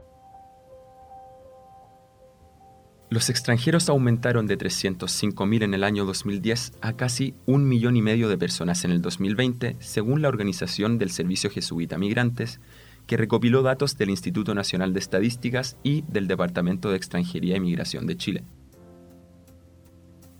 Los 3.10 3.30
extranjeros 3.30 3.88
aumentaron 3.88 4.46
de 4.46 4.58
305.000 4.58 5.64
en 5.64 5.74
el 5.74 5.82
año 5.82 6.04
2010 6.04 6.74
a 6.82 6.92
casi 6.92 7.34
un 7.46 7.68
millón 7.68 7.96
y 7.96 8.02
medio 8.02 8.28
de 8.28 8.38
personas 8.38 8.84
en 8.84 8.92
el 8.92 9.02
2020, 9.02 9.74
según 9.80 10.22
la 10.22 10.28
Organización 10.28 10.98
del 10.98 11.10
Servicio 11.10 11.50
Jesuita 11.50 11.98
Migrantes, 11.98 12.60
que 13.06 13.16
recopiló 13.16 13.62
datos 13.62 13.96
del 13.96 14.10
Instituto 14.10 14.54
Nacional 14.54 14.92
de 14.92 14.98
Estadísticas 14.98 15.76
y 15.82 16.02
del 16.02 16.26
Departamento 16.26 16.90
de 16.90 16.96
Extranjería 16.96 17.56
y 17.56 17.60
Migración 17.60 18.06
de 18.06 18.16
Chile. 18.16 18.44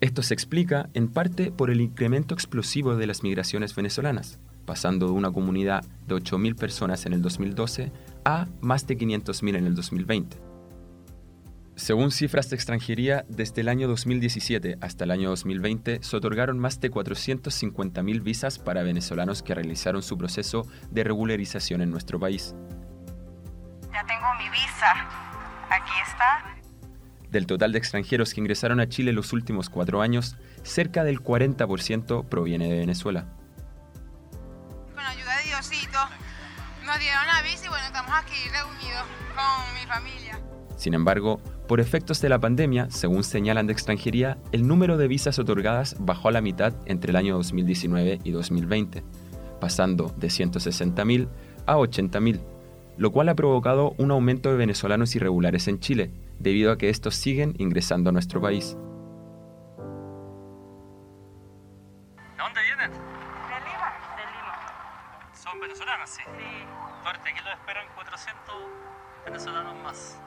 Esto 0.00 0.22
se 0.22 0.35
explica 0.35 0.90
en 0.92 1.09
parte 1.09 1.50
por 1.50 1.70
el 1.70 1.81
incremento 1.81 2.35
explosivo 2.35 2.96
de 2.96 3.07
las 3.07 3.22
migraciones 3.22 3.74
venezolanas, 3.74 4.38
pasando 4.66 5.07
de 5.07 5.12
una 5.12 5.31
comunidad 5.31 5.85
de 6.07 6.16
8.000 6.16 6.55
personas 6.57 7.07
en 7.07 7.14
el 7.14 7.22
2012 7.22 7.92
a 8.24 8.46
más 8.61 8.87
de 8.87 8.98
500.000 8.98 9.57
en 9.57 9.66
el 9.66 9.74
2020. 9.74 10.45
Según 11.76 12.10
cifras 12.10 12.48
de 12.48 12.56
extranjería, 12.56 13.26
desde 13.28 13.60
el 13.60 13.68
año 13.68 13.86
2017 13.86 14.78
hasta 14.80 15.04
el 15.04 15.10
año 15.10 15.28
2020 15.28 16.02
se 16.02 16.16
otorgaron 16.16 16.58
más 16.58 16.80
de 16.80 16.90
450.000 16.90 18.22
visas 18.22 18.58
para 18.58 18.82
venezolanos 18.82 19.42
que 19.42 19.54
realizaron 19.54 20.02
su 20.02 20.16
proceso 20.16 20.66
de 20.90 21.04
regularización 21.04 21.82
en 21.82 21.90
nuestro 21.90 22.18
país. 22.18 22.54
Ya 23.92 24.02
tengo 24.06 24.26
mi 24.38 24.48
visa. 24.48 24.90
Aquí 25.68 25.92
está. 26.08 26.56
Del 27.30 27.46
total 27.46 27.72
de 27.72 27.78
extranjeros 27.78 28.32
que 28.32 28.40
ingresaron 28.40 28.80
a 28.80 28.88
Chile 28.88 29.12
los 29.12 29.34
últimos 29.34 29.68
cuatro 29.68 30.00
años, 30.00 30.36
cerca 30.62 31.04
del 31.04 31.20
40% 31.20 32.26
proviene 32.26 32.70
de 32.70 32.78
Venezuela. 32.78 33.26
Con 34.94 35.04
ayuda 35.04 35.36
de 35.36 35.44
Diosito, 35.44 35.98
nos 36.86 36.98
dieron 36.98 37.26
la 37.26 37.42
visa 37.42 37.66
y 37.66 37.68
bueno, 37.68 37.84
estamos 37.84 38.12
aquí 38.14 38.48
reunidos 38.50 39.04
con 39.34 39.74
mi 39.74 39.86
familia. 39.86 40.40
Sin 40.78 40.94
embargo, 40.94 41.40
por 41.66 41.81
efectos 41.81 42.20
de 42.20 42.29
la 42.29 42.38
pandemia, 42.38 42.88
según 42.90 43.24
señalan 43.24 43.66
de 43.66 43.72
extranjería, 43.72 44.38
el 44.52 44.68
número 44.68 44.96
de 44.96 45.09
visas 45.09 45.40
otorgadas 45.40 45.96
bajó 45.98 46.29
a 46.29 46.33
la 46.33 46.40
mitad 46.40 46.74
entre 46.87 47.11
el 47.11 47.16
año 47.16 47.35
2019 47.35 48.20
y 48.22 48.31
2020, 48.31 49.02
pasando 49.61 50.14
de 50.16 50.29
160.000 50.29 51.29
a 51.66 51.76
80.000, 51.76 52.40
lo 52.96 53.11
cual 53.11 53.29
ha 53.31 53.35
provocado 53.35 53.96
un 53.98 54.12
aumento 54.12 54.50
de 54.50 54.57
venezolanos 54.57 55.16
irregulares 55.16 55.66
en 55.66 55.81
Chile, 55.81 56.12
debido 56.38 56.70
a 56.70 56.79
que 56.79 56.88
estos 56.88 57.16
siguen 57.16 57.55
ingresando 57.59 58.11
a 58.11 58.12
nuestro 58.12 58.40
país. 58.40 58.76
¿De 62.16 62.42
dónde 62.42 62.61
vienen? 62.62 62.92
De 62.92 63.59
Lima. 63.66 63.90
De 64.14 64.22
Lima. 64.22 65.35
¿Son 65.35 65.59
venezolanos? 65.59 66.11
Sí. 66.11 66.22
Sí. 66.24 66.44
Fuerte, 67.02 67.29
aquí 67.29 67.40
lo 67.44 67.50
esperan 67.50 67.87
400 67.96 68.55
venezolanos 69.24 69.74
más 69.83 70.20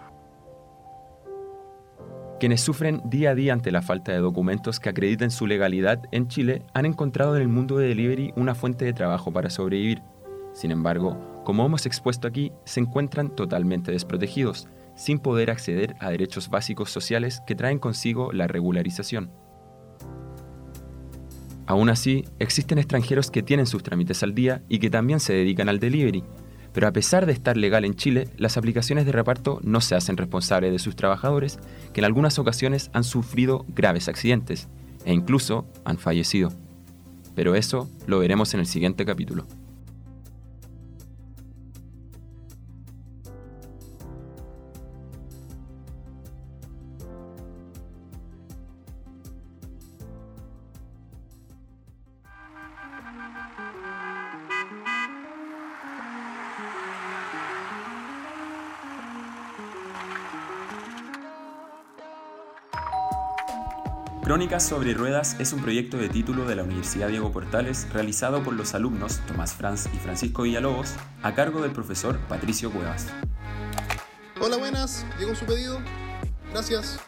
quienes 2.40 2.62
sufren 2.62 3.02
día 3.06 3.32
a 3.32 3.36
día 3.36 3.54
ante 3.54 3.72
la 3.72 3.82
falta 3.82 4.12
de 4.12 4.20
documentos 4.20 4.80
que 4.80 4.90
acrediten 4.90 5.30
su 5.30 5.46
legalidad 5.46 6.02
en 6.12 6.28
Chile 6.28 6.64
han 6.74 6.86
encontrado 6.86 7.36
en 7.36 7.44
el 7.44 7.48
mundo 7.50 7.78
de 7.78 7.90
delivery 7.90 8.34
una 8.36 8.56
fuente 8.56 8.86
de 8.86 8.94
trabajo 8.94 9.32
para 9.32 9.50
sobrevivir. 9.50 10.02
Sin 10.54 10.72
embargo, 10.72 11.44
como 11.44 11.66
hemos 11.66 11.86
expuesto 11.86 12.28
aquí, 12.28 12.52
se 12.64 12.80
encuentran 12.80 13.36
totalmente 13.36 13.92
desprotegidos, 13.92 14.68
sin 14.96 15.20
poder 15.20 15.52
acceder 15.52 15.96
a 16.00 16.10
derechos 16.10 16.50
básicos 16.50 16.90
sociales 16.90 17.42
que 17.46 17.56
traen 17.56 17.78
consigo 17.78 18.32
la 18.32 18.48
regularización. 18.48 19.32
Aún 21.68 21.90
así, 21.90 22.26
existen 22.40 22.80
extranjeros 22.80 23.30
que 23.30 23.44
tienen 23.44 23.68
sus 23.68 23.84
trámites 23.84 24.24
al 24.24 24.34
día 24.34 24.64
y 24.70 24.80
que 24.80 24.90
también 24.90 25.20
se 25.20 25.34
dedican 25.34 25.70
al 25.70 25.80
delivery, 25.80 26.24
pero 26.74 26.88
a 26.88 26.92
pesar 26.92 27.26
de 27.26 27.34
estar 27.34 27.58
legal 27.58 27.86
en 27.86 27.96
Chile, 27.96 28.30
las 28.38 28.58
aplicaciones 28.58 29.06
de 29.06 29.12
reparto 29.12 29.60
no 29.64 29.82
se 29.82 29.96
hacen 29.96 30.18
responsables 30.18 30.72
de 30.72 30.80
sus 30.80 30.96
trabajadores, 30.96 31.60
que 31.94 32.02
en 32.02 32.06
algunas 32.06 32.40
ocasiones 32.40 32.90
han 32.94 33.04
sufrido 33.04 33.66
graves 33.70 34.08
accidentes 34.08 34.68
e 35.06 35.14
incluso 35.14 35.66
han 35.86 35.98
fallecido. 35.98 36.52
Pero 37.36 37.56
eso 37.56 37.90
lo 38.06 38.20
veremos 38.20 38.54
en 38.54 38.60
el 38.60 38.66
siguiente 38.66 39.06
capítulo. 39.06 39.48
Crónicas 64.30 64.62
sobre 64.62 64.94
Ruedas 64.94 65.36
es 65.40 65.54
un 65.54 65.62
proyecto 65.64 65.98
de 65.98 66.08
título 66.08 66.46
de 66.46 66.56
la 66.56 66.62
Universidad 66.62 67.08
Diego 67.08 67.32
Portales 67.32 67.88
realizado 67.92 68.44
por 68.44 68.54
los 68.54 68.76
alumnos 68.76 69.22
Tomás 69.26 69.56
Franz 69.56 69.88
y 69.92 69.98
Francisco 69.98 70.44
Villalobos 70.44 70.94
a 71.24 71.34
cargo 71.34 71.64
del 71.64 71.72
profesor 71.72 72.20
Patricio 72.30 72.72
Cuevas. 72.72 73.08
Hola, 74.40 74.58
buenas. 74.58 75.04
Llegó 75.18 75.34
su 75.34 75.46
pedido. 75.46 75.82
Gracias. 76.52 77.00